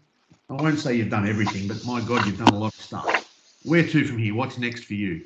I 0.50 0.54
won't 0.54 0.80
say 0.80 0.96
you've 0.96 1.10
done 1.10 1.28
everything, 1.28 1.68
but 1.68 1.84
my 1.86 2.00
God, 2.00 2.26
you've 2.26 2.38
done 2.38 2.48
a 2.48 2.58
lot 2.58 2.74
of 2.74 2.80
stuff. 2.80 3.23
Where 3.64 3.86
to 3.86 4.04
from 4.04 4.18
here? 4.18 4.34
What's 4.34 4.58
next 4.58 4.84
for 4.84 4.94
you? 4.94 5.24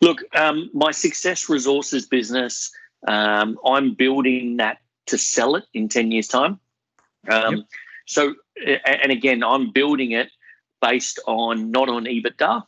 Look, 0.00 0.22
um, 0.34 0.70
my 0.72 0.90
success 0.90 1.48
resources 1.48 2.06
business, 2.06 2.70
um, 3.06 3.58
I'm 3.64 3.94
building 3.94 4.56
that 4.56 4.78
to 5.06 5.18
sell 5.18 5.54
it 5.56 5.64
in 5.72 5.88
10 5.88 6.10
years' 6.10 6.28
time. 6.28 6.58
Um, 7.30 7.56
Yep. 7.56 7.64
So, 8.06 8.34
and 8.84 9.12
again, 9.12 9.44
I'm 9.44 9.70
building 9.70 10.10
it 10.10 10.32
based 10.80 11.20
on 11.28 11.70
not 11.70 11.88
on 11.88 12.06
EBITDA. 12.06 12.64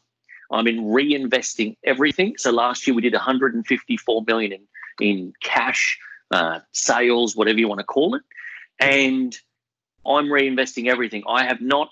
I'm 0.52 0.68
in 0.68 0.84
reinvesting 0.84 1.76
everything. 1.82 2.34
So 2.36 2.52
last 2.52 2.86
year 2.86 2.94
we 2.94 3.02
did 3.02 3.12
154 3.12 4.24
million 4.24 4.52
in, 4.52 4.60
in 5.00 5.32
cash, 5.42 5.98
uh, 6.30 6.60
sales, 6.70 7.34
whatever 7.34 7.58
you 7.58 7.66
want 7.66 7.80
to 7.80 7.84
call 7.84 8.14
it, 8.14 8.22
and 8.78 9.36
I'm 10.06 10.26
reinvesting 10.26 10.88
everything. 10.88 11.24
I 11.26 11.44
have 11.44 11.60
not, 11.60 11.88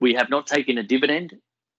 we 0.00 0.14
have 0.14 0.30
not 0.30 0.46
taken 0.46 0.78
a 0.78 0.84
dividend. 0.84 1.34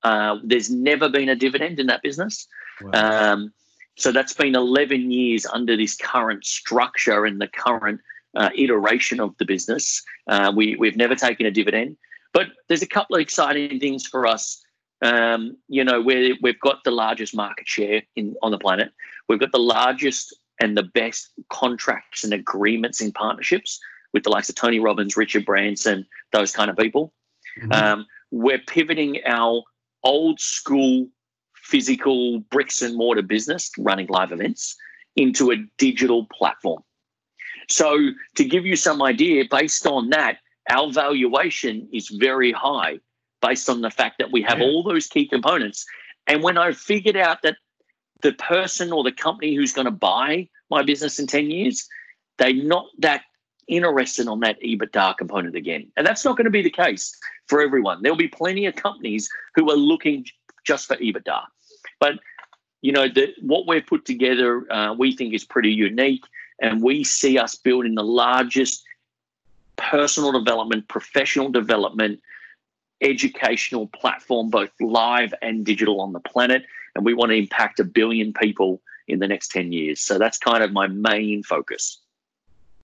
Uh, 0.06 0.38
there's 0.43 0.70
never 0.70 1.10
been 1.10 1.30
a 1.30 1.36
dividend 1.36 1.80
in 1.80 1.88
that 1.88 2.01
business. 2.03 2.47
Wow. 2.82 2.91
Um, 2.93 3.53
So 3.97 4.12
that's 4.12 4.34
been 4.34 4.56
11 4.56 5.10
years 5.10 5.45
under 5.45 5.78
this 5.78 5.95
current 5.95 6.45
structure 6.45 7.26
and 7.26 7.39
the 7.39 7.47
current 7.47 8.01
uh, 8.36 8.49
iteration 8.53 9.20
of 9.22 9.34
the 9.38 9.45
business. 9.45 10.03
Uh, 10.28 10.51
we, 10.53 10.76
we've 10.76 10.97
never 10.97 11.16
taken 11.16 11.45
a 11.45 11.51
dividend, 11.51 11.95
but 12.34 12.47
there's 12.68 12.82
a 12.82 12.88
couple 12.88 13.16
of 13.16 13.22
exciting 13.22 13.80
things 13.80 14.06
for 14.06 14.28
us. 14.28 14.62
Um, 15.01 15.58
you 15.70 15.84
know, 15.84 16.01
we 16.01 16.38
we've 16.41 16.60
got 16.60 16.84
the 16.84 16.91
largest 16.91 17.34
market 17.36 17.68
share 17.68 18.01
in 18.16 18.36
on 18.41 18.51
the 18.51 18.58
planet. 18.58 18.91
We've 19.28 19.39
got 19.39 19.51
the 19.51 19.68
largest 19.78 20.36
and 20.60 20.76
the 20.76 20.84
best 20.84 21.32
contracts 21.49 22.24
and 22.24 22.34
agreements 22.34 23.01
in 23.01 23.12
partnerships 23.12 23.80
with 24.14 24.24
the 24.24 24.30
likes 24.30 24.49
of 24.49 24.56
Tony 24.56 24.80
Robbins, 24.80 25.18
Richard 25.18 25.45
Branson, 25.45 26.06
those 26.32 26.51
kind 26.51 26.70
of 26.70 26.78
people. 26.78 27.14
Mm-hmm. 27.60 27.72
Um, 27.72 28.06
we're 28.32 28.64
pivoting 28.76 29.20
our 29.26 29.64
old 30.06 30.39
school 30.39 31.08
physical 31.56 32.39
bricks 32.51 32.82
and 32.82 32.95
mortar 32.95 33.24
business 33.24 33.72
running 33.78 34.08
live 34.08 34.32
events 34.32 34.76
into 35.16 35.51
a 35.51 35.56
digital 35.78 36.28
platform. 36.32 36.82
So, 37.68 38.10
to 38.36 38.45
give 38.45 38.66
you 38.66 38.76
some 38.76 39.01
idea, 39.01 39.45
based 39.49 39.88
on 39.88 40.10
that, 40.12 40.38
our 40.70 40.91
valuation 40.91 41.89
is 41.91 42.10
very 42.10 42.51
high 42.51 42.99
based 43.41 43.70
on 43.70 43.82
the 43.82 43.89
fact 43.89 44.18
that 44.20 44.32
we 44.32 44.41
have 44.43 44.60
yeah. 44.60 44.66
all 44.66 44.84
those 44.84 45.08
key 45.08 45.28
components. 45.28 45.86
And 46.28 46.43
when 46.43 46.58
I 46.58 46.72
figured 46.72 47.18
out 47.18 47.41
that 47.41 47.58
the 48.22 48.34
person 48.34 48.91
or 48.91 49.03
the 49.03 49.12
company 49.12 49.56
who's 49.56 49.74
going 49.74 49.86
to 49.86 49.91
buy 49.91 50.47
my 50.70 50.84
business 50.84 51.20
in 51.20 51.28
10 51.28 51.51
years, 51.51 51.88
they're 52.38 52.53
not 52.53 52.86
that 52.99 53.22
interested 53.68 54.28
on 54.28 54.39
that 54.41 54.61
EBITDA 54.61 55.18
component 55.18 55.55
again. 55.55 55.91
And 55.97 56.05
that's 56.05 56.24
not 56.24 56.38
going 56.38 56.45
to 56.45 56.51
be 56.51 56.61
the 56.61 56.70
case 56.70 57.18
for 57.47 57.61
everyone. 57.61 58.01
There'll 58.01 58.18
be 58.18 58.28
plenty 58.28 58.66
of 58.66 58.76
companies 58.76 59.30
who 59.55 59.70
are 59.72 59.78
looking 59.78 60.26
just 60.63 60.88
for 60.88 60.95
EBITDA. 60.97 61.41
But 61.99 62.20
you 62.82 62.91
know, 62.91 63.07
the, 63.07 63.34
what 63.41 63.68
we've 63.68 63.86
put 63.86 64.05
together, 64.05 64.72
uh, 64.72 64.93
we 64.93 65.16
think 65.16 65.34
is 65.34 65.43
pretty 65.43 65.72
unique, 65.72 66.24
and 66.61 66.84
we 66.84 67.03
see 67.03 67.38
us 67.39 67.55
building 67.55 67.95
the 67.95 68.03
largest 68.03 68.84
personal 69.76 70.32
development, 70.32 70.88
professional 70.88 71.49
development, 71.49 72.22
educational 73.01 73.88
platform, 73.88 74.49
both 74.49 74.70
live 74.80 75.34
and 75.41 75.66
digital 75.66 75.99
on 75.99 76.13
the 76.13 76.20
planet. 76.20 76.63
And 76.95 77.03
we 77.03 77.13
want 77.13 77.32
to 77.32 77.36
impact 77.36 77.80
a 77.80 77.84
billion 77.84 78.34
people 78.34 78.82
in 79.07 79.20
the 79.20 79.28
next 79.28 79.49
10 79.49 79.72
years. 79.72 79.99
So 79.99 80.18
that's 80.18 80.38
kind 80.38 80.63
of 80.63 80.72
my 80.72 80.88
main 80.88 81.43
focus. 81.43 81.99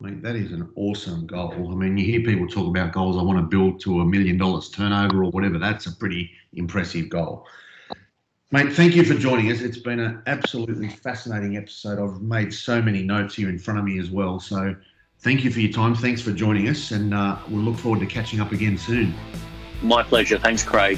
I 0.01 0.05
mean, 0.05 0.21
that 0.21 0.35
is 0.35 0.51
an 0.51 0.67
awesome 0.75 1.27
goal. 1.27 1.71
I 1.71 1.75
mean, 1.75 1.95
you 1.95 2.05
hear 2.05 2.21
people 2.21 2.47
talk 2.47 2.67
about 2.67 2.91
goals. 2.91 3.17
I 3.17 3.21
want 3.21 3.37
to 3.37 3.43
build 3.43 3.79
to 3.81 3.99
a 4.01 4.05
million 4.05 4.35
dollars 4.35 4.69
turnover 4.69 5.23
or 5.23 5.29
whatever. 5.29 5.59
That's 5.59 5.85
a 5.85 5.91
pretty 5.91 6.31
impressive 6.53 7.09
goal. 7.09 7.45
Mate, 8.51 8.73
thank 8.73 8.95
you 8.95 9.03
for 9.03 9.13
joining 9.13 9.51
us. 9.51 9.61
It's 9.61 9.77
been 9.77 9.99
an 9.99 10.23
absolutely 10.25 10.89
fascinating 10.89 11.55
episode. 11.55 11.99
I've 11.99 12.19
made 12.21 12.51
so 12.51 12.81
many 12.81 13.03
notes 13.03 13.35
here 13.35 13.47
in 13.47 13.59
front 13.59 13.79
of 13.79 13.85
me 13.85 13.99
as 13.99 14.09
well. 14.09 14.39
So 14.39 14.75
thank 15.19 15.43
you 15.43 15.51
for 15.51 15.59
your 15.59 15.71
time. 15.71 15.93
Thanks 15.93 16.21
for 16.21 16.31
joining 16.31 16.67
us. 16.67 16.89
And 16.91 17.13
uh, 17.13 17.37
we'll 17.47 17.61
look 17.61 17.77
forward 17.77 17.99
to 17.99 18.07
catching 18.07 18.39
up 18.39 18.51
again 18.51 18.79
soon. 18.79 19.13
My 19.83 20.01
pleasure. 20.01 20.39
Thanks, 20.39 20.63
Craig. 20.63 20.97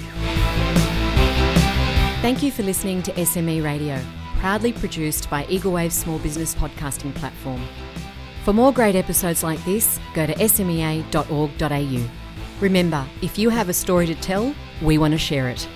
Thank 2.22 2.42
you 2.42 2.52
for 2.52 2.64
listening 2.64 3.04
to 3.04 3.12
SME 3.12 3.62
Radio, 3.64 4.00
proudly 4.38 4.72
produced 4.72 5.30
by 5.30 5.46
Eagle 5.48 5.74
Wave 5.74 5.92
Small 5.92 6.20
Business 6.20 6.56
Podcasting 6.56 7.14
Platform. 7.16 7.62
For 8.44 8.52
more 8.52 8.74
great 8.74 8.96
episodes 8.96 9.42
like 9.42 9.64
this, 9.64 10.00
go 10.14 10.28
to 10.28 10.34
smea.org.au. 10.34 12.10
Remember, 12.60 13.06
if 13.22 13.38
you 13.38 13.50
have 13.50 13.70
a 13.70 13.74
story 13.74 14.06
to 14.06 14.16
tell, 14.16 14.54
we 14.82 14.98
want 14.98 15.14
to 15.14 15.18
share 15.18 15.48
it. 15.50 15.68